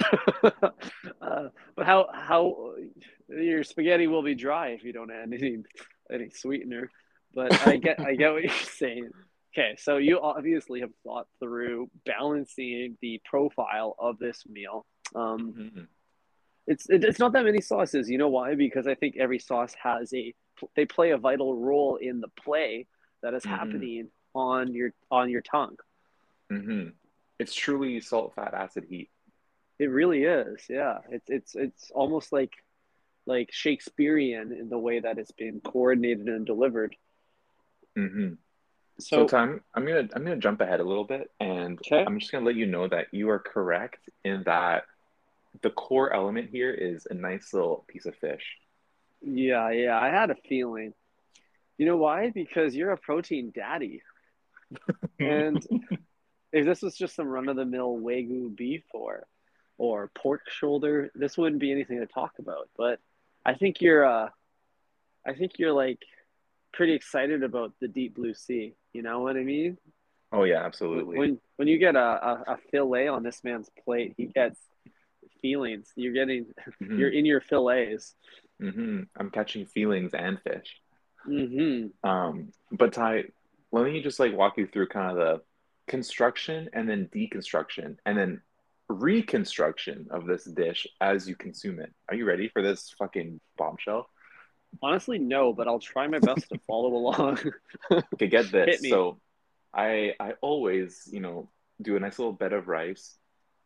uh, 0.42 1.48
but 1.76 1.86
how 1.86 2.08
how 2.12 2.74
your 3.28 3.62
spaghetti 3.62 4.06
will 4.06 4.22
be 4.22 4.34
dry 4.34 4.68
if 4.68 4.82
you 4.84 4.92
don't 4.92 5.10
add 5.10 5.32
any 5.32 5.58
any 6.12 6.30
sweetener. 6.30 6.90
But 7.34 7.60
I 7.66 7.76
get 7.76 8.00
I 8.00 8.14
get 8.14 8.32
what 8.32 8.42
you're 8.42 8.52
saying. 8.52 9.10
Okay, 9.54 9.76
so 9.78 9.98
you 9.98 10.20
obviously 10.20 10.80
have 10.80 10.90
thought 11.04 11.26
through 11.38 11.90
balancing 12.06 12.96
the 13.02 13.20
profile 13.24 13.94
of 13.98 14.18
this 14.18 14.44
meal. 14.48 14.86
Um, 15.14 15.52
Mhm. 15.52 15.86
it's 16.66 16.88
it, 16.88 17.04
it's 17.04 17.18
not 17.18 17.32
that 17.34 17.44
many 17.44 17.60
sauces. 17.60 18.10
You 18.10 18.18
know 18.18 18.28
why? 18.28 18.54
Because 18.54 18.86
I 18.86 18.94
think 18.94 19.16
every 19.18 19.38
sauce 19.38 19.74
has 19.82 20.12
a 20.14 20.34
they 20.74 20.84
play 20.86 21.10
a 21.10 21.18
vital 21.18 21.54
role 21.56 21.96
in 21.96 22.20
the 22.20 22.28
play 22.28 22.86
that 23.22 23.34
is 23.34 23.44
Mhm. 23.44 23.50
happening 23.50 24.10
on 24.34 24.72
your 24.74 24.92
on 25.10 25.28
your 25.30 25.42
tongue. 25.42 25.76
Mhm. 26.50 26.94
It's 27.42 27.54
truly 27.54 28.00
salt, 28.00 28.34
fat, 28.34 28.54
acid, 28.54 28.86
heat. 28.88 29.10
It 29.78 29.86
really 29.86 30.24
is. 30.24 30.62
Yeah. 30.68 30.98
It's 31.10 31.28
it's 31.28 31.54
it's 31.54 31.90
almost 31.90 32.32
like 32.32 32.52
like 33.26 33.50
Shakespearean 33.52 34.52
in 34.52 34.68
the 34.68 34.78
way 34.78 35.00
that 35.00 35.18
it's 35.18 35.32
been 35.32 35.60
coordinated 35.60 36.26
and 36.28 36.46
delivered. 36.46 36.96
Mm-hmm. 37.96 38.34
So, 38.98 39.16
so 39.16 39.26
time, 39.26 39.62
I'm 39.74 39.86
gonna 39.86 40.08
I'm 40.14 40.24
gonna 40.24 40.36
jump 40.36 40.60
ahead 40.60 40.80
a 40.80 40.84
little 40.84 41.04
bit, 41.04 41.30
and 41.40 41.78
okay. 41.78 42.04
I'm 42.04 42.18
just 42.18 42.30
gonna 42.30 42.46
let 42.46 42.56
you 42.56 42.66
know 42.66 42.88
that 42.88 43.06
you 43.12 43.30
are 43.30 43.38
correct 43.38 44.08
in 44.24 44.42
that 44.44 44.84
the 45.62 45.70
core 45.70 46.12
element 46.12 46.50
here 46.50 46.70
is 46.70 47.06
a 47.10 47.14
nice 47.14 47.52
little 47.52 47.84
piece 47.88 48.06
of 48.06 48.14
fish. 48.16 48.44
Yeah, 49.20 49.70
yeah, 49.70 49.98
I 49.98 50.08
had 50.08 50.30
a 50.30 50.36
feeling. 50.48 50.94
You 51.78 51.86
know 51.86 51.96
why? 51.96 52.30
Because 52.30 52.74
you're 52.74 52.92
a 52.92 52.98
protein 52.98 53.52
daddy, 53.54 54.02
and 55.18 55.66
if 56.52 56.66
this 56.66 56.82
was 56.82 56.96
just 56.96 57.16
some 57.16 57.28
run 57.28 57.48
of 57.48 57.56
the 57.56 57.64
mill 57.64 57.98
wagyu 57.98 58.54
beef 58.54 58.84
or 58.92 59.26
or 59.78 60.10
pork 60.14 60.42
shoulder, 60.48 61.10
this 61.14 61.36
wouldn't 61.36 61.60
be 61.60 61.72
anything 61.72 62.00
to 62.00 62.06
talk 62.06 62.32
about. 62.38 62.68
But 62.76 63.00
I 63.44 63.54
think 63.54 63.80
you're 63.80 64.04
uh, 64.04 64.28
I 65.26 65.34
think 65.34 65.58
you're 65.58 65.72
like 65.72 65.98
pretty 66.72 66.94
excited 66.94 67.42
about 67.42 67.72
the 67.80 67.88
deep 67.88 68.14
blue 68.14 68.34
sea. 68.34 68.74
You 68.92 69.02
know 69.02 69.20
what 69.20 69.36
I 69.36 69.42
mean? 69.42 69.78
Oh 70.30 70.44
yeah, 70.44 70.64
absolutely. 70.64 71.18
When 71.18 71.40
when 71.56 71.68
you 71.68 71.78
get 71.78 71.96
a, 71.96 72.00
a, 72.00 72.44
a 72.48 72.58
fillet 72.70 73.08
on 73.08 73.22
this 73.22 73.42
man's 73.44 73.70
plate, 73.84 74.14
he 74.16 74.26
gets 74.26 74.58
feelings. 75.40 75.90
You're 75.96 76.14
getting 76.14 76.46
mm-hmm. 76.82 76.98
you're 76.98 77.10
in 77.10 77.26
your 77.26 77.40
fillets. 77.40 78.14
Mm-hmm. 78.60 79.02
I'm 79.16 79.30
catching 79.30 79.66
feelings 79.66 80.12
and 80.14 80.40
fish. 80.40 80.80
Mm-hmm. 81.28 82.08
Um, 82.08 82.52
but 82.70 82.92
Ty, 82.92 83.24
let 83.72 83.84
me 83.84 84.02
just 84.02 84.20
like 84.20 84.34
walk 84.34 84.56
you 84.56 84.66
through 84.66 84.88
kind 84.88 85.10
of 85.10 85.16
the 85.16 85.42
construction 85.92 86.70
and 86.72 86.88
then 86.88 87.06
deconstruction 87.14 87.96
and 88.06 88.16
then 88.16 88.40
reconstruction 88.88 90.06
of 90.10 90.24
this 90.24 90.44
dish 90.44 90.86
as 91.02 91.28
you 91.28 91.36
consume 91.36 91.80
it. 91.80 91.92
Are 92.08 92.14
you 92.14 92.24
ready 92.24 92.48
for 92.48 92.62
this 92.62 92.94
fucking 92.98 93.40
bombshell? 93.58 94.08
Honestly, 94.82 95.18
no, 95.18 95.52
but 95.52 95.68
I'll 95.68 95.78
try 95.78 96.06
my 96.06 96.18
best 96.18 96.48
to 96.48 96.58
follow 96.66 96.94
along. 96.94 97.40
okay, 98.14 98.26
get 98.26 98.50
this. 98.50 98.80
So, 98.88 99.20
I 99.74 100.14
I 100.18 100.32
always 100.40 101.06
you 101.12 101.20
know 101.20 101.50
do 101.82 101.94
a 101.96 102.00
nice 102.00 102.18
little 102.18 102.32
bed 102.32 102.54
of 102.54 102.68
rice, 102.68 103.18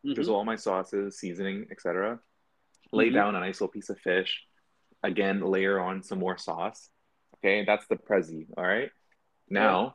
mm-hmm. 0.05 0.15
drizzle 0.15 0.35
all 0.35 0.43
my 0.43 0.57
sauces, 0.57 1.17
seasoning, 1.17 1.67
etc. 1.71 2.19
Lay 2.91 3.05
mm-hmm. 3.05 3.15
down 3.15 3.35
a 3.37 3.39
nice 3.39 3.61
little 3.61 3.71
piece 3.71 3.89
of 3.89 3.99
fish. 3.99 4.43
Again, 5.01 5.39
layer 5.39 5.79
on 5.79 6.03
some 6.03 6.19
more 6.19 6.37
sauce. 6.37 6.89
Okay, 7.37 7.63
that's 7.65 7.87
the 7.87 7.95
prezi. 7.95 8.47
All 8.57 8.65
right. 8.65 8.91
Now, 9.49 9.79
yeah. 9.81 9.91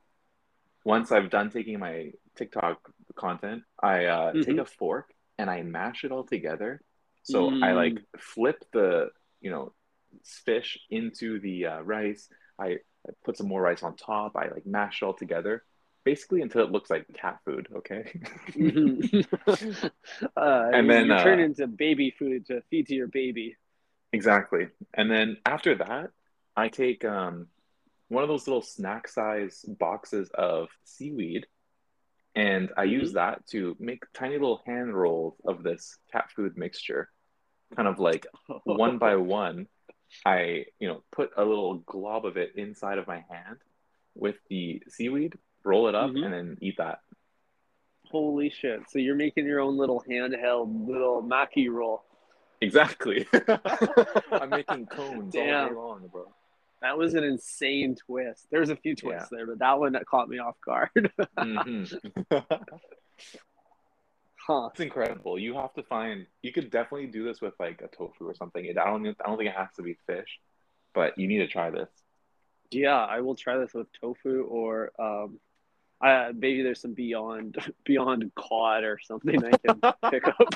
once 0.87 1.13
I've 1.13 1.29
done 1.29 1.51
taking 1.51 1.79
my 1.79 2.13
TikTok 2.37 2.91
content, 3.15 3.63
I 3.83 4.07
uh, 4.07 4.33
mm-hmm. 4.33 4.43
take 4.43 4.59
a 4.59 4.65
fork 4.65 5.13
and 5.39 5.51
I 5.51 5.63
mash 5.63 6.05
it 6.05 6.13
all 6.13 6.25
together. 6.25 6.83
So 7.23 7.51
mm. 7.51 7.65
I 7.65 7.73
like 7.73 7.99
flip 8.19 8.65
the 8.73 9.11
you 9.41 9.51
know 9.51 9.73
fish 10.25 10.79
into 10.91 11.41
the 11.41 11.67
uh, 11.67 11.81
rice. 11.81 12.29
I, 12.59 12.79
I 13.07 13.13
put 13.25 13.37
some 13.37 13.49
more 13.49 13.63
rice 13.63 13.83
on 13.83 13.97
top. 13.97 14.37
I 14.37 14.49
like 14.49 14.67
mash 14.67 15.03
it 15.03 15.05
all 15.05 15.15
together, 15.15 15.63
basically 16.05 16.43
until 16.43 16.65
it 16.65 16.73
looks 16.73 16.91
like 16.91 17.07
cat 17.15 17.39
food. 17.45 17.69
Okay. 17.77 18.05
mm-hmm. 18.51 19.21
uh, 20.37 20.71
and 20.73 20.91
then 20.91 21.07
you 21.07 21.19
turn 21.19 21.41
uh, 21.41 21.45
into 21.45 21.67
baby 21.67 22.15
food 22.19 22.47
to 22.47 22.63
feed 22.71 22.89
to 22.89 22.95
your 22.95 23.09
baby. 23.09 23.57
Exactly. 24.13 24.69
And 24.95 25.11
then 25.11 25.39
after 25.47 25.77
that, 25.77 26.11
I 26.55 26.69
take 26.69 27.05
um, 27.05 27.47
one 28.09 28.23
of 28.23 28.29
those 28.29 28.47
little 28.47 28.63
snack 28.63 29.09
size 29.09 29.65
boxes 29.67 30.31
of 30.35 30.69
seaweed 30.85 31.47
and 32.35 32.71
I 32.77 32.85
mm-hmm. 32.85 32.93
use 32.93 33.13
that 33.15 33.47
to 33.49 33.77
make 33.79 34.05
tiny 34.15 34.35
little 34.35 34.63
hand 34.67 34.95
rolls 34.95 35.35
of 35.47 35.63
this 35.63 35.99
cat 36.13 36.31
food 36.35 36.57
mixture, 36.57 37.09
kind 37.77 37.89
of 37.89 37.99
like 37.99 38.27
one 38.65 38.99
by 38.99 39.17
one. 39.17 39.67
I, 40.27 40.67
you 40.79 40.89
know, 40.89 41.03
put 41.11 41.31
a 41.37 41.45
little 41.45 41.77
glob 41.79 42.27
of 42.27 42.37
it 42.37 42.53
inside 42.57 42.99
of 42.99 43.07
my 43.07 43.25
hand 43.31 43.57
with 44.15 44.37
the 44.51 44.83
seaweed, 44.89 45.39
roll 45.65 45.89
it 45.89 45.95
up, 45.95 46.11
mm-hmm. 46.11 46.25
and 46.25 46.33
then 46.33 46.59
eat 46.61 46.77
that. 46.79 47.01
Holy 48.11 48.51
shit! 48.51 48.83
So 48.91 48.99
you're 48.99 49.15
making 49.15 49.47
your 49.47 49.61
own 49.61 49.79
little 49.79 50.05
handheld 50.09 50.87
little 50.87 51.23
maki 51.23 51.71
roll. 51.71 52.05
Exactly. 52.61 53.27
I'm 54.33 54.51
making 54.51 54.87
cones 54.87 55.33
Damn. 55.33 55.63
all 55.63 55.69
day 55.69 55.75
long, 55.75 56.09
bro. 56.13 56.35
That 56.83 56.99
was 56.99 57.15
an 57.15 57.23
insane 57.23 57.95
twist. 57.95 58.49
There's 58.51 58.69
a 58.69 58.77
few 58.77 58.97
twists 58.97 59.29
yeah. 59.31 59.39
there, 59.39 59.47
but 59.47 59.61
that 59.61 59.79
one 59.79 59.93
that 59.93 60.05
caught 60.05 60.29
me 60.29 60.39
off 60.39 60.57
guard. 60.65 60.91
mm-hmm. 61.39 62.37
huh. 64.37 64.69
It's 64.73 64.81
incredible. 64.81 65.39
You 65.39 65.55
have 65.55 65.73
to 65.75 65.85
find. 65.85 66.27
You 66.43 66.53
could 66.53 66.71
definitely 66.71 67.07
do 67.07 67.25
this 67.25 67.41
with 67.41 67.55
like 67.61 67.83
a 67.83 67.97
tofu 67.97 68.25
or 68.27 68.35
something. 68.35 68.69
I 68.69 68.73
don't. 68.73 69.07
I 69.07 69.29
don't 69.29 69.39
think 69.39 69.51
it 69.51 69.57
has 69.57 69.69
to 69.77 69.83
be 69.83 69.97
fish, 70.07 70.41
but 70.93 71.17
you 71.17 71.29
need 71.29 71.39
to 71.39 71.47
try 71.47 71.71
this. 71.71 71.89
Yeah, 72.73 72.99
I 72.99 73.21
will 73.21 73.37
try 73.37 73.59
this 73.59 73.75
with 73.75 73.87
tofu 74.01 74.43
or 74.43 74.91
um, 74.99 75.39
I, 76.03 76.33
maybe 76.33 76.63
there's 76.63 76.81
some 76.81 76.95
beyond 76.95 77.57
beyond 77.85 78.33
cod 78.35 78.83
or 78.83 78.99
something 79.03 79.45
I 79.45 79.51
can 79.57 79.81
pick 80.11 80.27
up. 80.27 80.37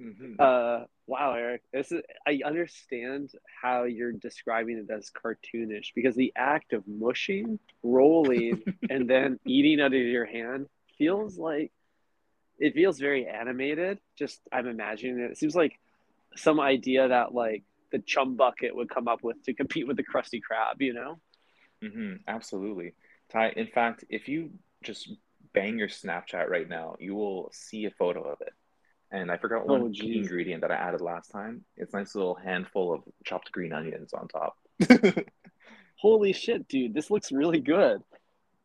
mm-hmm. 0.00 0.34
uh, 0.38 0.80
wow, 1.06 1.34
Eric, 1.34 1.62
this 1.72 1.90
is 1.90 2.02
I 2.26 2.40
understand 2.44 3.32
how 3.60 3.84
you're 3.84 4.12
describing 4.12 4.78
it 4.78 4.90
as 4.90 5.10
cartoonish 5.10 5.94
because 5.94 6.14
the 6.14 6.32
act 6.36 6.72
of 6.72 6.86
mushing, 6.86 7.58
rolling, 7.82 8.62
and 8.88 9.10
then 9.10 9.40
eating 9.44 9.80
out 9.80 9.92
of 9.92 10.00
your 10.00 10.26
hand 10.26 10.68
feels 10.96 11.36
like 11.36 11.72
it 12.58 12.74
feels 12.74 13.00
very 13.00 13.26
animated. 13.26 13.98
Just 14.16 14.40
I'm 14.52 14.68
imagining 14.68 15.18
it. 15.18 15.32
It 15.32 15.38
seems 15.38 15.56
like 15.56 15.78
some 16.36 16.60
idea 16.60 17.08
that 17.08 17.34
like 17.34 17.64
the 17.90 17.98
chum 17.98 18.36
bucket 18.36 18.76
would 18.76 18.90
come 18.90 19.08
up 19.08 19.24
with 19.24 19.42
to 19.44 19.54
compete 19.54 19.88
with 19.88 19.96
the 19.96 20.04
Krusty 20.04 20.40
Krab. 20.40 20.80
You 20.80 20.94
know? 20.94 21.18
Mm-hmm, 21.82 22.14
absolutely. 22.28 22.94
Ty, 23.32 23.50
in 23.56 23.66
fact, 23.66 24.04
if 24.08 24.28
you 24.28 24.50
just 24.82 25.10
bang 25.52 25.78
your 25.78 25.88
Snapchat 25.88 26.48
right 26.48 26.68
now, 26.68 26.96
you 26.98 27.14
will 27.14 27.50
see 27.52 27.86
a 27.86 27.90
photo 27.90 28.22
of 28.22 28.40
it. 28.40 28.52
And 29.10 29.30
I 29.30 29.36
forgot 29.36 29.66
one 29.66 29.82
oh, 29.82 29.90
key 29.90 30.18
ingredient 30.18 30.62
that 30.62 30.70
I 30.70 30.74
added 30.74 31.00
last 31.00 31.30
time. 31.30 31.64
It's 31.76 31.94
a 31.94 31.98
nice 31.98 32.14
little 32.14 32.34
handful 32.34 32.92
of 32.92 33.02
chopped 33.24 33.52
green 33.52 33.72
onions 33.72 34.12
on 34.12 34.28
top. 34.28 34.56
Holy 35.96 36.32
shit, 36.32 36.68
dude! 36.68 36.92
This 36.92 37.10
looks 37.10 37.32
really 37.32 37.60
good. 37.60 38.02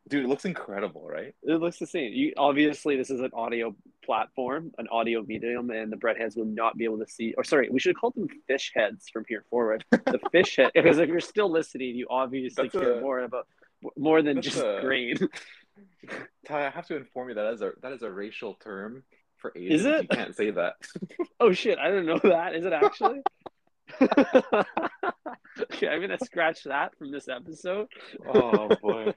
Dude, 0.10 0.26
it 0.26 0.28
looks 0.28 0.46
incredible, 0.46 1.08
right? 1.08 1.34
It 1.44 1.62
looks 1.62 1.78
the 1.78 1.86
same. 1.86 2.12
You 2.12 2.34
obviously 2.36 2.98
this 2.98 3.12
is 3.12 3.22
an 3.22 3.30
audio 3.34 3.76
platform, 4.04 4.72
an 4.80 4.88
audio 4.90 5.24
medium, 5.24 5.70
and 5.70 5.92
the 5.92 5.96
breadheads 5.96 6.36
will 6.36 6.46
not 6.46 6.76
be 6.76 6.86
able 6.86 6.98
to 6.98 7.08
see. 7.08 7.34
Or 7.38 7.44
sorry, 7.44 7.70
we 7.70 7.80
should 7.80 7.96
call 7.96 8.12
them 8.12 8.28
fish 8.48 8.72
heads 8.76 9.08
from 9.14 9.26
here 9.30 9.46
forward. 9.50 9.86
The 9.92 10.20
fish 10.32 10.58
head, 10.58 10.72
because 10.76 10.98
if 10.98 11.08
you're 11.08 11.20
still 11.20 11.50
listening, 11.50 11.96
you 11.96 12.08
obviously 12.10 12.64
That's 12.64 12.74
care 12.74 12.98
a... 12.98 13.02
more 13.02 13.20
about 13.20 13.48
more 13.98 14.22
than 14.22 14.36
That's 14.36 14.48
just 14.48 14.60
a... 14.60 14.80
green. 14.82 15.18
Ty, 16.48 16.68
I 16.68 16.70
have 16.70 16.88
to 16.88 16.98
inform 16.98 17.30
you 17.30 17.36
that 17.36 17.54
is 17.54 17.62
a 17.62 17.72
that 17.82 17.92
is 17.94 18.02
a 18.02 18.10
racial 18.10 18.56
term 18.56 19.04
for 19.38 19.52
Asians. 19.56 19.82
Is 19.82 19.86
it? 19.86 20.02
You 20.04 20.08
can't 20.10 20.36
say 20.36 20.52
that. 20.52 20.74
oh 21.40 21.52
shit! 21.54 21.78
I 21.80 21.90
didn't 21.90 22.06
know 22.06 22.20
that. 22.24 22.56
Is 22.56 22.66
it 22.66 22.74
actually? 22.74 23.22
okay, 25.62 25.88
I'm 25.88 26.02
gonna 26.02 26.18
scratch 26.24 26.64
that 26.64 26.98
from 26.98 27.12
this 27.12 27.28
episode. 27.28 27.88
oh 28.34 28.70
boy, 28.82 29.14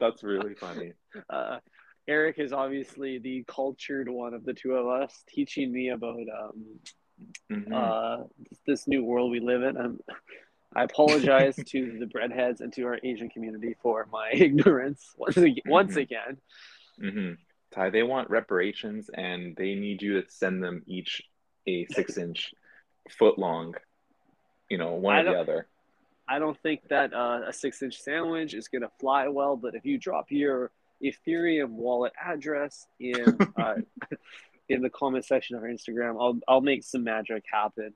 that's 0.00 0.22
really 0.22 0.54
funny. 0.54 0.92
Uh, 1.28 1.58
Eric 2.08 2.38
is 2.38 2.52
obviously 2.52 3.18
the 3.18 3.44
cultured 3.48 4.08
one 4.08 4.32
of 4.32 4.44
the 4.44 4.54
two 4.54 4.72
of 4.74 4.86
us, 4.86 5.24
teaching 5.28 5.72
me 5.72 5.90
about 5.90 6.18
um, 6.18 6.78
mm-hmm. 7.50 7.72
uh, 7.72 8.24
this 8.66 8.86
new 8.86 9.04
world 9.04 9.30
we 9.30 9.40
live 9.40 9.62
in. 9.62 9.76
I'm, 9.76 9.98
I 10.74 10.84
apologize 10.84 11.56
to 11.56 11.98
the 11.98 12.06
breadheads 12.06 12.60
and 12.60 12.72
to 12.74 12.84
our 12.84 12.98
Asian 13.02 13.28
community 13.30 13.76
for 13.82 14.06
my 14.10 14.30
ignorance 14.32 15.14
once 15.16 15.36
again. 15.36 15.54
Mm-hmm. 15.54 15.70
Once 15.70 15.96
again. 15.96 16.36
Mm-hmm. 17.02 17.32
Ty, 17.72 17.90
they 17.90 18.02
want 18.02 18.30
reparations, 18.30 19.10
and 19.12 19.56
they 19.56 19.74
need 19.74 20.00
you 20.02 20.20
to 20.20 20.30
send 20.30 20.62
them 20.62 20.82
each 20.86 21.22
a 21.66 21.86
six-inch 21.86 22.54
foot 23.18 23.38
long. 23.38 23.74
You 24.70 24.78
know, 24.78 24.94
one 24.94 25.26
or 25.26 25.32
the 25.32 25.38
other. 25.38 25.68
I 26.28 26.38
don't 26.38 26.58
think 26.60 26.88
that 26.88 27.14
uh, 27.14 27.42
a 27.46 27.52
six-inch 27.52 28.00
sandwich 28.00 28.54
is 28.54 28.68
going 28.68 28.82
to 28.82 28.90
fly 28.98 29.28
well, 29.28 29.56
but 29.56 29.74
if 29.74 29.84
you 29.84 29.98
drop 29.98 30.26
your 30.30 30.72
Ethereum 31.02 31.70
wallet 31.70 32.12
address 32.22 32.86
in 32.98 33.38
uh, 33.56 33.74
in 34.68 34.82
the 34.82 34.90
comment 34.90 35.24
section 35.24 35.56
of 35.56 35.62
our 35.62 35.68
Instagram, 35.68 36.20
I'll 36.20 36.38
I'll 36.48 36.60
make 36.60 36.82
some 36.84 37.04
magic 37.04 37.44
happen. 37.50 37.94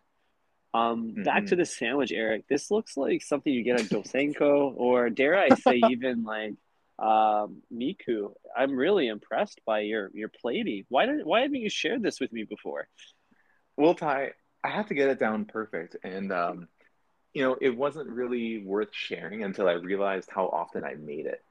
Um, 0.73 1.09
mm-hmm. 1.09 1.23
Back 1.25 1.47
to 1.47 1.51
mm-hmm. 1.51 1.59
the 1.59 1.67
sandwich, 1.67 2.13
Eric. 2.13 2.47
This 2.49 2.71
looks 2.71 2.97
like 2.97 3.23
something 3.23 3.53
you 3.53 3.65
get 3.65 3.81
at 3.81 3.87
Dosanko, 3.87 4.75
or 4.77 5.11
dare 5.11 5.39
I 5.39 5.49
say, 5.51 5.81
even 5.91 6.23
like 6.25 6.55
um, 6.99 7.63
Miku. 7.73 8.33
I'm 8.57 8.77
really 8.77 9.09
impressed 9.09 9.61
by 9.67 9.81
your 9.81 10.11
your 10.15 10.31
plating. 10.41 10.85
Why 10.89 11.07
didn't 11.07 11.27
why 11.27 11.41
haven't 11.43 11.61
you 11.61 11.71
shared 11.71 12.03
this 12.03 12.21
with 12.21 12.33
me 12.33 12.45
before? 12.45 12.89
Well, 13.77 13.95
Ty, 13.95 14.33
I 14.63 14.69
have 14.69 14.89
to 14.89 14.95
get 14.95 15.09
it 15.09 15.19
down 15.19 15.47
perfect, 15.47 15.97
and 16.05 16.33
um, 16.33 16.69
you 17.33 17.43
know, 17.43 17.57
it 17.61 17.77
wasn't 17.77 18.09
really 18.09 18.59
worth 18.65 18.91
sharing 18.93 19.43
until 19.43 19.69
I 19.69 19.73
realized 19.73 20.29
how 20.33 20.47
often 20.47 20.85
I 20.85 20.95
made 20.95 21.27
it. 21.27 21.43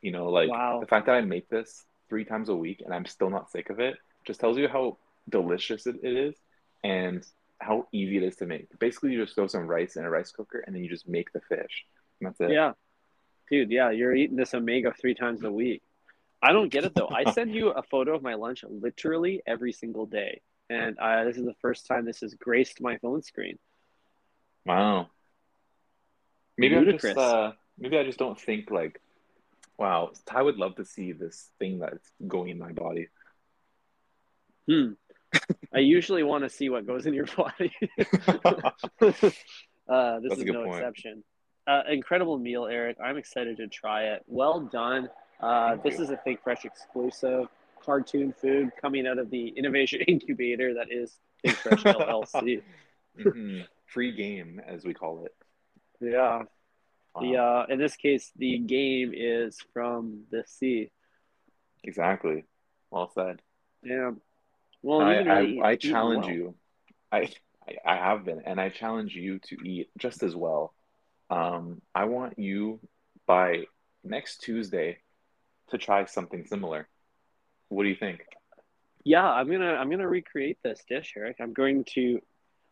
You 0.00 0.12
know, 0.12 0.28
like 0.28 0.50
wow. 0.50 0.80
the 0.80 0.86
fact 0.86 1.06
that 1.06 1.14
I 1.14 1.20
make 1.22 1.48
this 1.48 1.84
three 2.08 2.24
times 2.24 2.48
a 2.48 2.56
week 2.56 2.82
and 2.84 2.94
I'm 2.94 3.04
still 3.04 3.30
not 3.30 3.50
sick 3.50 3.70
of 3.70 3.80
it 3.80 3.96
just 4.26 4.40
tells 4.40 4.58
you 4.58 4.68
how 4.68 4.98
delicious 5.28 5.86
it, 5.86 5.96
it 6.02 6.16
is. 6.16 6.34
And 6.84 7.24
how 7.60 7.88
easy 7.92 8.16
it 8.18 8.22
is 8.22 8.36
to 8.36 8.46
make. 8.46 8.66
Basically, 8.78 9.12
you 9.12 9.22
just 9.22 9.34
throw 9.34 9.46
some 9.46 9.66
rice 9.66 9.96
in 9.96 10.04
a 10.04 10.10
rice 10.10 10.30
cooker 10.32 10.62
and 10.66 10.74
then 10.74 10.82
you 10.82 10.90
just 10.90 11.08
make 11.08 11.32
the 11.32 11.40
fish. 11.40 11.84
And 12.20 12.28
that's 12.28 12.40
it. 12.40 12.50
Yeah, 12.50 12.72
dude. 13.50 13.70
Yeah, 13.70 13.90
you're 13.90 14.14
eating 14.14 14.36
this 14.36 14.54
omega 14.54 14.92
three 14.98 15.14
times 15.14 15.42
a 15.44 15.52
week. 15.52 15.82
I 16.40 16.52
don't 16.52 16.68
get 16.68 16.84
it 16.84 16.94
though. 16.94 17.08
I 17.08 17.32
send 17.32 17.54
you 17.54 17.70
a 17.70 17.82
photo 17.82 18.14
of 18.14 18.22
my 18.22 18.34
lunch 18.34 18.64
literally 18.68 19.42
every 19.46 19.72
single 19.72 20.06
day, 20.06 20.40
and 20.70 20.96
uh, 20.98 21.24
this 21.24 21.36
is 21.36 21.44
the 21.44 21.56
first 21.60 21.86
time 21.86 22.04
this 22.04 22.20
has 22.20 22.34
graced 22.34 22.80
my 22.80 22.96
phone 22.98 23.22
screen. 23.22 23.58
Wow. 24.64 25.08
Maybe 26.56 26.76
I 26.76 26.84
just 26.84 27.04
uh, 27.04 27.52
maybe 27.78 27.98
I 27.98 28.04
just 28.04 28.18
don't 28.18 28.38
think 28.38 28.70
like, 28.70 29.00
wow, 29.78 30.12
I 30.30 30.42
would 30.42 30.56
love 30.56 30.76
to 30.76 30.84
see 30.84 31.12
this 31.12 31.50
thing 31.58 31.80
that's 31.80 32.10
going 32.26 32.50
in 32.50 32.58
my 32.58 32.72
body. 32.72 33.08
Hmm. 34.68 34.92
I 35.74 35.78
usually 35.80 36.22
want 36.22 36.44
to 36.44 36.50
see 36.50 36.68
what 36.70 36.86
goes 36.86 37.06
in 37.06 37.12
your 37.14 37.26
body. 37.36 37.72
uh, 37.98 38.10
this 39.00 40.30
That's 40.30 40.40
is 40.40 40.44
no 40.44 40.64
point. 40.64 40.74
exception. 40.76 41.24
Uh, 41.66 41.82
incredible 41.90 42.38
meal, 42.38 42.66
Eric. 42.66 42.96
I'm 43.02 43.16
excited 43.18 43.58
to 43.58 43.66
try 43.68 44.04
it. 44.04 44.22
Well 44.26 44.60
done. 44.60 45.10
Uh, 45.40 45.76
this 45.84 45.98
you. 45.98 46.04
is 46.04 46.10
a 46.10 46.16
Think 46.16 46.42
Fresh 46.42 46.64
exclusive 46.64 47.48
cartoon 47.84 48.32
food 48.32 48.70
coming 48.80 49.06
out 49.06 49.18
of 49.18 49.30
the 49.30 49.48
innovation 49.48 50.00
incubator 50.08 50.74
that 50.74 50.90
is 50.90 51.18
Think 51.44 51.56
Fresh 51.56 51.84
LLC. 51.84 52.62
Mhm. 53.18 53.66
Free 53.86 54.12
game, 54.12 54.60
as 54.66 54.84
we 54.84 54.94
call 54.94 55.24
it. 55.24 55.34
Yeah. 56.00 56.42
The 57.20 57.36
uh, 57.36 57.66
in 57.68 57.78
this 57.78 57.96
case, 57.96 58.30
the 58.36 58.58
game 58.58 59.12
is 59.14 59.58
from 59.72 60.24
the 60.30 60.44
sea. 60.46 60.90
Exactly. 61.84 62.44
Well 62.90 63.10
said. 63.14 63.42
Yeah. 63.82 64.12
Well, 64.82 65.00
I, 65.00 65.14
I, 65.14 65.70
I 65.70 65.76
challenge 65.76 66.26
well. 66.26 66.34
you. 66.34 66.54
I, 67.10 67.18
I 67.66 67.74
I 67.84 67.96
have 67.96 68.24
been, 68.24 68.42
and 68.44 68.60
I 68.60 68.68
challenge 68.68 69.14
you 69.14 69.38
to 69.40 69.56
eat 69.64 69.90
just 69.98 70.22
as 70.22 70.34
well. 70.34 70.72
Um, 71.30 71.82
I 71.94 72.04
want 72.04 72.38
you 72.38 72.80
by 73.26 73.64
next 74.04 74.38
Tuesday 74.38 74.98
to 75.70 75.78
try 75.78 76.04
something 76.06 76.46
similar. 76.46 76.88
What 77.68 77.82
do 77.82 77.88
you 77.88 77.96
think? 77.96 78.20
Yeah, 79.04 79.26
I'm 79.26 79.50
gonna 79.50 79.74
I'm 79.74 79.90
gonna 79.90 80.08
recreate 80.08 80.58
this 80.62 80.82
dish, 80.88 81.14
Eric. 81.16 81.36
I'm 81.40 81.52
going 81.52 81.84
to 81.94 82.20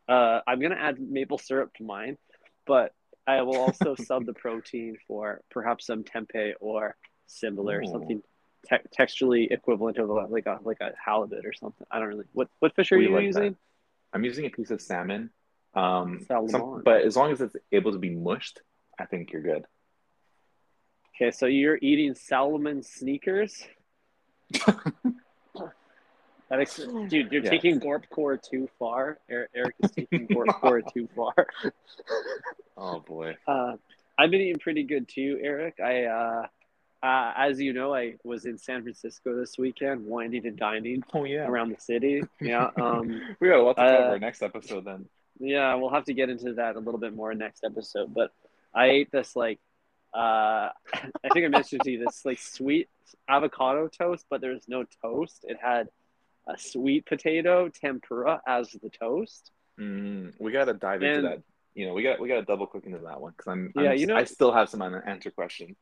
uh, 0.08 0.40
I'm 0.46 0.60
gonna 0.60 0.76
add 0.76 0.98
maple 1.00 1.38
syrup 1.38 1.74
to 1.74 1.84
mine, 1.84 2.16
but 2.66 2.92
I 3.26 3.42
will 3.42 3.56
also 3.56 3.94
sub 4.00 4.26
the 4.26 4.32
protein 4.32 4.96
for 5.06 5.40
perhaps 5.50 5.86
some 5.86 6.04
tempeh 6.04 6.52
or 6.60 6.96
similar, 7.26 7.82
Ooh. 7.82 7.86
something 7.86 8.22
te- 8.68 8.76
texturally 8.98 9.50
equivalent 9.50 9.98
of 9.98 10.08
a, 10.08 10.12
like 10.26 10.46
a 10.46 10.58
like 10.62 10.80
a 10.80 10.92
halibut 11.04 11.44
or 11.46 11.52
something. 11.52 11.86
I 11.90 11.98
don't 11.98 12.08
really. 12.08 12.24
What 12.32 12.48
what 12.60 12.74
fish 12.74 12.92
are 12.92 12.98
We 12.98 13.06
you 13.08 13.14
like 13.14 13.24
using? 13.24 13.42
that. 13.52 13.56
I'm 14.12 14.24
using 14.24 14.46
a 14.46 14.50
piece 14.50 14.70
of 14.70 14.80
salmon. 14.80 15.30
Um, 15.74 16.24
Salmon. 16.26 16.48
some, 16.48 16.82
but 16.84 17.02
as 17.02 17.16
long 17.16 17.32
as 17.32 17.40
it's 17.42 17.54
able 17.70 17.92
to 17.92 17.98
be 17.98 18.10
mushed, 18.10 18.60
I 18.98 19.04
think 19.04 19.32
you're 19.32 19.42
good. 19.42 19.66
Okay, 21.16 21.30
so 21.30 21.46
you're 21.46 21.78
eating 21.82 22.14
Salomon 22.14 22.82
sneakers. 22.82 23.62
That 26.48 26.60
ex- 26.60 26.76
dude, 26.76 27.32
you're 27.32 27.42
taking 27.42 27.80
Gorp 27.80 28.08
Core 28.08 28.36
too 28.36 28.68
far. 28.78 29.18
Eric, 29.28 29.50
Eric 29.52 29.74
is 29.82 29.90
taking 29.90 30.26
Gorp 30.32 30.48
Core 30.60 30.80
too 30.80 31.08
far. 31.16 31.34
Oh 32.76 33.00
boy. 33.00 33.36
Uh, 33.48 33.72
I've 34.16 34.30
been 34.30 34.40
eating 34.42 34.60
pretty 34.60 34.84
good 34.84 35.08
too, 35.08 35.40
Eric. 35.42 35.80
I, 35.84 36.04
uh, 36.04 36.46
uh, 37.02 37.32
as 37.36 37.60
you 37.60 37.72
know, 37.72 37.94
I 37.94 38.14
was 38.24 38.44
in 38.46 38.58
San 38.58 38.82
Francisco 38.82 39.36
this 39.36 39.56
weekend, 39.58 40.04
winding 40.06 40.46
and 40.46 40.56
dining 40.56 41.02
Oh 41.14 41.24
yeah. 41.24 41.46
around 41.46 41.70
the 41.70 41.80
city. 41.80 42.22
Yeah, 42.40 42.70
um, 42.80 43.20
We 43.40 43.48
got 43.48 43.58
a 43.60 43.62
lot 43.62 43.76
to 43.76 43.82
Uh, 43.82 44.02
cover 44.04 44.18
next 44.18 44.42
episode 44.42 44.84
then. 44.84 45.06
yeah, 45.38 45.74
we'll 45.74 45.90
have 45.90 46.04
to 46.06 46.14
get 46.14 46.30
into 46.30 46.54
that 46.54 46.76
a 46.76 46.78
little 46.80 47.00
bit 47.00 47.14
more 47.14 47.34
next 47.34 47.64
episode. 47.64 48.12
But 48.14 48.32
I 48.74 48.86
ate 48.86 49.10
this 49.12 49.36
like, 49.36 49.58
uh, 50.14 50.70
I 50.94 51.28
think 51.32 51.44
I 51.44 51.48
mentioned 51.48 51.82
to 51.84 51.90
you 51.90 52.04
this 52.04 52.24
like 52.24 52.38
sweet 52.38 52.88
avocado 53.28 53.88
toast, 53.88 54.26
but 54.30 54.40
there's 54.40 54.66
no 54.68 54.84
toast. 55.02 55.44
It 55.46 55.58
had 55.60 55.88
a 56.48 56.56
sweet 56.58 57.06
potato 57.06 57.68
tempura 57.68 58.40
as 58.46 58.70
the 58.70 58.88
toast. 58.90 59.50
Mm, 59.78 60.32
we 60.40 60.52
got 60.52 60.64
to 60.66 60.74
dive 60.74 61.02
into 61.02 61.22
that. 61.22 61.42
You 61.74 61.86
know, 61.86 61.92
we 61.92 62.02
got 62.02 62.18
we 62.20 62.28
got 62.28 62.36
to 62.36 62.42
double 62.42 62.66
click 62.66 62.86
into 62.86 62.98
that 63.00 63.20
one 63.20 63.32
because 63.36 63.50
I'm, 63.52 63.72
Yeah, 63.76 63.90
I'm 63.90 63.98
you 63.98 64.06
know- 64.06 64.16
I 64.16 64.24
still 64.24 64.52
have 64.52 64.70
some 64.70 64.80
unanswered 64.80 65.34
questions. 65.34 65.76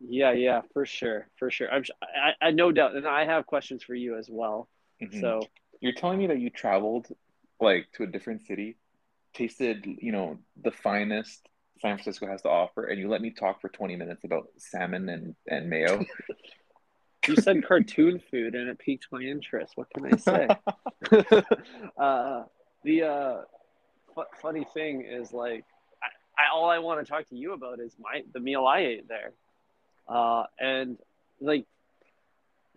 Yeah, 0.00 0.32
yeah, 0.32 0.60
for 0.72 0.86
sure, 0.86 1.28
for 1.38 1.50
sure. 1.50 1.70
I'm, 1.70 1.82
I, 2.02 2.46
I 2.46 2.50
no 2.52 2.70
doubt, 2.72 2.94
and 2.94 3.06
I 3.06 3.24
have 3.24 3.46
questions 3.46 3.82
for 3.82 3.94
you 3.94 4.16
as 4.16 4.28
well. 4.30 4.68
Mhm. 5.02 5.20
So 5.20 5.40
You're 5.80 5.92
telling 5.92 6.18
me 6.18 6.26
that 6.28 6.38
you 6.40 6.50
traveled 6.50 7.08
like 7.60 7.88
to 7.94 8.04
a 8.04 8.06
different 8.06 8.42
city, 8.42 8.76
tasted, 9.34 9.84
you 9.86 10.12
know, 10.12 10.38
the 10.62 10.70
finest 10.70 11.48
San 11.80 11.96
Francisco 11.96 12.26
has 12.26 12.42
to 12.42 12.48
offer, 12.48 12.84
and 12.86 12.98
you 12.98 13.08
let 13.08 13.20
me 13.20 13.30
talk 13.30 13.60
for 13.60 13.68
20 13.68 13.96
minutes 13.96 14.24
about 14.24 14.48
salmon 14.56 15.08
and, 15.08 15.34
and 15.48 15.68
mayo. 15.70 16.04
you 17.28 17.36
said 17.36 17.64
cartoon 17.66 18.20
food, 18.30 18.54
and 18.54 18.68
it 18.68 18.78
piqued 18.78 19.06
my 19.12 19.20
interest. 19.20 19.72
What 19.76 19.88
can 19.90 20.06
I 20.06 20.16
say? 20.16 20.48
uh, 21.98 22.44
the 22.84 23.02
uh, 23.02 23.36
fu- 24.14 24.22
funny 24.40 24.66
thing 24.74 25.04
is, 25.08 25.32
like, 25.32 25.64
I, 26.02 26.42
I 26.42 26.54
all 26.54 26.68
I 26.70 26.78
want 26.78 27.04
to 27.04 27.10
talk 27.10 27.28
to 27.28 27.36
you 27.36 27.52
about 27.52 27.80
is 27.80 27.94
my 28.00 28.22
the 28.32 28.40
meal 28.40 28.66
I 28.66 28.80
ate 28.80 29.08
there, 29.08 29.32
uh, 30.08 30.44
and 30.58 30.98
like 31.40 31.66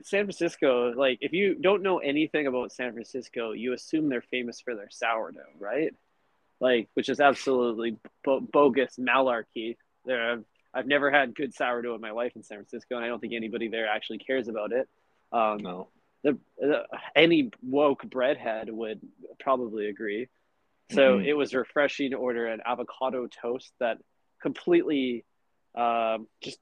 San 0.03 0.25
Francisco. 0.25 0.93
Like, 0.95 1.19
if 1.21 1.33
you 1.33 1.55
don't 1.55 1.83
know 1.83 1.99
anything 1.99 2.47
about 2.47 2.71
San 2.71 2.93
Francisco, 2.93 3.51
you 3.51 3.73
assume 3.73 4.09
they're 4.09 4.21
famous 4.21 4.59
for 4.59 4.75
their 4.75 4.89
sourdough, 4.89 5.41
right? 5.59 5.93
Like, 6.59 6.89
which 6.93 7.09
is 7.09 7.19
absolutely 7.19 7.97
bo- 8.23 8.41
bogus 8.41 8.97
malarkey. 8.97 9.77
There, 10.05 10.31
I've, 10.31 10.43
I've 10.73 10.87
never 10.87 11.11
had 11.11 11.35
good 11.35 11.53
sourdough 11.53 11.95
in 11.95 12.01
my 12.01 12.11
life 12.11 12.33
in 12.35 12.43
San 12.43 12.57
Francisco, 12.57 12.95
and 12.95 13.05
I 13.05 13.07
don't 13.07 13.19
think 13.19 13.33
anybody 13.33 13.67
there 13.67 13.87
actually 13.87 14.19
cares 14.19 14.47
about 14.47 14.71
it. 14.71 14.87
Um, 15.31 15.57
no. 15.61 15.87
the, 16.23 16.37
the 16.59 16.85
any 17.15 17.51
woke 17.63 18.03
breadhead 18.03 18.69
would 18.69 18.99
probably 19.39 19.87
agree. 19.87 20.27
So 20.91 21.19
Mhm. 21.19 21.25
it 21.25 21.33
was 21.35 21.53
refreshing 21.53 22.11
to 22.11 22.17
order 22.17 22.47
an 22.47 22.61
avocado 22.65 23.27
toast 23.27 23.71
that 23.79 23.97
completely 24.41 25.23
um, 25.73 26.27
just 26.41 26.59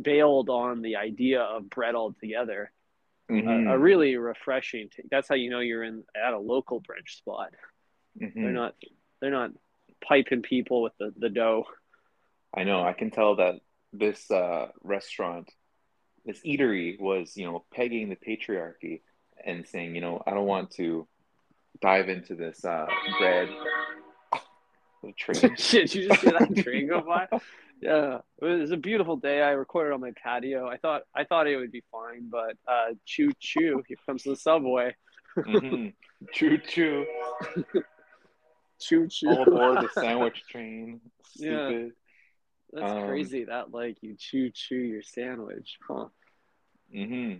bailed 0.00 0.48
on 0.48 0.82
the 0.82 0.96
idea 0.96 1.40
of 1.40 1.68
bread 1.70 1.94
altogether. 1.94 2.72
Mhm. 3.30 3.68
A, 3.68 3.74
a 3.74 3.78
really 3.78 4.16
refreshing. 4.16 4.88
T- 4.88 5.02
that's 5.10 5.28
how 5.28 5.34
you 5.34 5.50
know 5.50 5.60
you're 5.60 5.82
in 5.82 6.04
at 6.14 6.32
a 6.32 6.38
local 6.38 6.80
brunch 6.80 7.16
spot. 7.16 7.52
Mhm. 8.18 8.34
They're 8.34 8.52
not 8.52 8.74
they're 9.20 9.30
not 9.30 9.50
piping 10.00 10.42
people 10.42 10.82
with 10.82 10.92
the, 10.98 11.12
the 11.16 11.28
dough. 11.30 11.66
I 12.54 12.64
know. 12.64 12.82
I 12.82 12.92
can 12.92 13.10
tell 13.10 13.36
that 13.36 13.56
this 13.92 14.30
uh, 14.30 14.68
restaurant, 14.82 15.50
this 16.24 16.40
eatery, 16.42 17.00
was 17.00 17.36
you 17.36 17.46
know 17.46 17.64
pegging 17.72 18.08
the 18.08 18.16
patriarchy 18.16 19.00
and 19.44 19.66
saying, 19.66 19.94
you 19.94 20.00
know, 20.00 20.22
I 20.26 20.30
don't 20.32 20.46
want 20.46 20.70
to 20.72 21.06
dive 21.80 22.08
into 22.08 22.34
this 22.34 22.64
uh, 22.64 22.86
bread. 23.18 23.48
Shit, 25.56 25.94
you 25.94 26.08
just 26.08 26.20
see 26.20 26.30
that 26.30 26.56
train 26.64 26.88
go 26.88 27.00
by? 27.00 27.28
Yeah, 27.80 28.18
it 28.40 28.44
was 28.44 28.70
a 28.70 28.76
beautiful 28.76 29.16
day. 29.16 29.42
I 29.42 29.50
recorded 29.50 29.92
on 29.92 30.00
my 30.00 30.12
patio. 30.22 30.66
I 30.66 30.78
thought 30.78 31.02
I 31.14 31.24
thought 31.24 31.46
it 31.46 31.56
would 31.56 31.72
be 31.72 31.84
fine, 31.92 32.28
but 32.30 32.56
uh, 32.66 32.94
choo 33.04 33.30
choo, 33.38 33.82
here 33.86 33.98
comes 34.06 34.22
the 34.22 34.36
subway. 34.36 34.94
Mhm. 35.38 35.92
Choo 36.32 36.56
choo. 36.56 37.04
Choo 38.80 39.06
choo. 39.08 39.28
All 39.28 39.42
aboard 39.42 39.80
the 39.82 39.88
sandwich 39.92 40.42
train. 40.50 41.00
Yeah. 41.36 41.88
That's 42.72 42.92
Um, 42.92 43.06
crazy. 43.06 43.44
That 43.44 43.70
like 43.70 43.98
you 44.00 44.16
choo 44.18 44.50
choo 44.50 44.76
your 44.76 45.02
sandwich, 45.02 45.76
huh? 45.86 46.06
hmm 46.90 47.34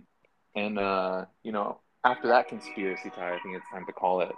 And 0.55 0.79
uh, 0.79 1.25
you 1.43 1.51
know, 1.51 1.79
after 2.03 2.27
that 2.29 2.47
conspiracy 2.47 3.09
tie, 3.09 3.35
I 3.35 3.39
think 3.39 3.55
it's 3.55 3.69
time 3.71 3.85
to 3.87 3.93
call 3.93 4.21
it. 4.21 4.31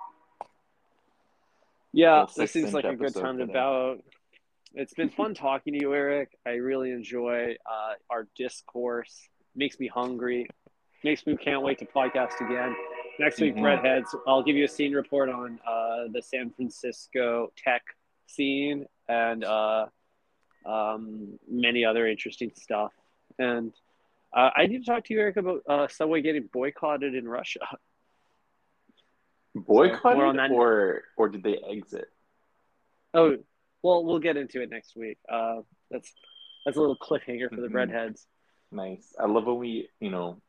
Yeah, 1.91 2.18
Well, 2.18 2.32
this 2.38 2.54
seems 2.54 2.74
like 2.74 2.86
a 2.86 2.95
good 2.95 3.08
episode 3.08 3.22
time 3.22 3.38
to 3.39 3.45
today. 3.45 3.54
bow 3.54 3.91
out. 3.91 4.04
It's 4.74 4.94
been 4.94 5.10
fun 5.10 5.34
talking 5.34 5.74
to 5.74 5.80
you, 5.82 5.94
Eric. 5.94 6.30
I 6.46 6.52
really 6.52 6.92
enjoy 6.92 7.56
uh, 7.66 7.94
our 8.10 8.28
discourse. 8.36 9.28
Makes 9.56 9.80
me 9.80 9.88
hungry. 9.88 10.48
Makes 11.04 11.26
me 11.26 11.36
can't 11.38 11.64
wait 11.64 11.80
to 11.80 11.86
podcast 11.86 12.40
again. 12.46 12.76
Next 13.18 13.40
week, 13.42 13.56
Mhm. 13.56 13.62
Breadheads. 13.62 14.16
I'll 14.28 14.44
give 14.44 14.56
you 14.56 14.66
a 14.66 14.68
scene 14.68 14.94
report 14.94 15.30
on 15.30 15.60
uh, 15.68 16.08
the 16.12 16.22
San 16.22 16.52
Francisco 16.52 17.52
tech 17.58 17.82
scene 18.28 18.86
and 19.08 19.44
uh, 19.44 19.88
um, 20.66 21.40
many 21.50 21.84
other 21.84 22.08
interesting 22.08 22.52
stuff. 22.56 22.94
And 23.40 23.74
uh, 24.34 24.52
I 24.56 24.68
need 24.68 24.86
to 24.86 24.92
talk 24.92 25.06
to 25.06 25.14
you, 25.14 25.20
Eric, 25.22 25.38
about 25.38 25.62
uh, 25.68 25.88
Subway 25.88 26.22
getting 26.22 26.44
boycotted 26.54 27.16
in 27.16 27.28
Russia. 27.28 27.62
Boycotted 29.56 30.38
that- 30.38 30.52
or 30.52 31.04
or 31.18 31.28
did 31.28 31.42
they 31.44 31.58
exit? 31.58 32.08
Oh, 33.16 33.38
well, 33.84 34.04
we'll 34.04 34.20
get 34.20 34.38
into 34.38 34.62
it 34.62 34.70
next 34.70 34.96
week. 34.96 35.18
Uh, 35.32 35.62
that's 35.92 36.12
that's 36.66 36.78
a 36.78 36.80
little 36.82 36.98
cliffhanger 36.98 37.50
for 37.54 37.62
the 37.62 37.68
Mhm. 37.68 37.72
breadheads. 37.72 38.26
Nice. 38.72 39.16
I 39.20 39.26
love 39.26 39.46
when 39.46 39.58
we, 39.58 39.90
you 40.00 40.12
know, 40.12 40.42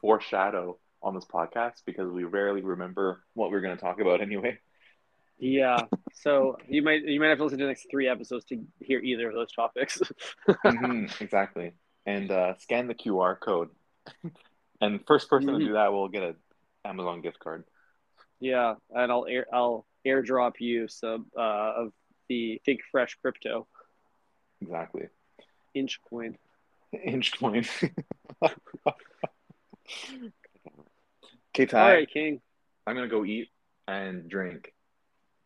foreshadow 0.00 0.78
on 1.02 1.14
this 1.14 1.24
podcast 1.26 1.82
because 1.84 2.10
we 2.10 2.24
rarely 2.24 2.62
remember 2.62 3.22
what 3.34 3.50
we're 3.50 3.60
going 3.60 3.76
to 3.76 3.80
talk 3.80 4.00
about 4.00 4.20
anyway. 4.20 4.58
Yeah, 5.38 5.86
so 6.14 6.56
you 6.68 6.82
might 6.82 7.02
you 7.04 7.20
might 7.20 7.28
have 7.28 7.38
to 7.38 7.44
listen 7.44 7.58
to 7.58 7.64
the 7.64 7.68
next 7.68 7.88
three 7.90 8.08
episodes 8.08 8.44
to 8.46 8.64
hear 8.80 9.00
either 9.00 9.28
of 9.28 9.34
those 9.34 9.52
topics. 9.52 10.00
hmm 10.64 11.06
exactly, 11.20 11.72
and 12.06 12.30
uh, 12.30 12.54
scan 12.58 12.86
the 12.88 12.94
QR 12.94 13.36
code, 13.38 13.68
and 14.80 15.00
first 15.06 15.28
person 15.28 15.54
Mhm. 15.54 15.58
to 15.58 15.66
do 15.66 15.72
that 15.74 15.92
will 15.92 16.08
get 16.08 16.22
a 16.22 16.36
Amazon 16.84 17.20
gift 17.20 17.38
card. 17.38 17.64
yeah, 18.40 18.74
and 18.90 19.12
I'll 19.12 19.26
air 19.28 19.46
I'll 19.52 19.86
airdrop 20.06 20.54
you 20.60 20.88
some 20.88 21.26
uh, 21.36 21.72
of 21.76 21.92
the 22.28 22.60
Think 22.64 22.80
Fresh 22.90 23.18
crypto 23.22 23.66
Exactly, 24.60 25.08
inch 25.74 26.00
coin. 26.08 26.36
inch 27.04 27.38
coin. 27.38 27.64
okay, 28.42 28.54
Ty, 31.66 31.80
All 31.80 31.88
right, 31.88 32.10
King. 32.10 32.40
I'm 32.86 32.94
gonna 32.94 33.08
go 33.08 33.24
eat 33.24 33.48
and 33.86 34.28
drink. 34.28 34.72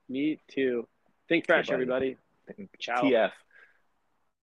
Me 0.09 0.41
too. 0.49 0.87
Think 1.28 1.47
fresh, 1.47 1.70
everybody. 1.70 2.16
Ciao. 2.78 3.03
TF. 3.03 3.30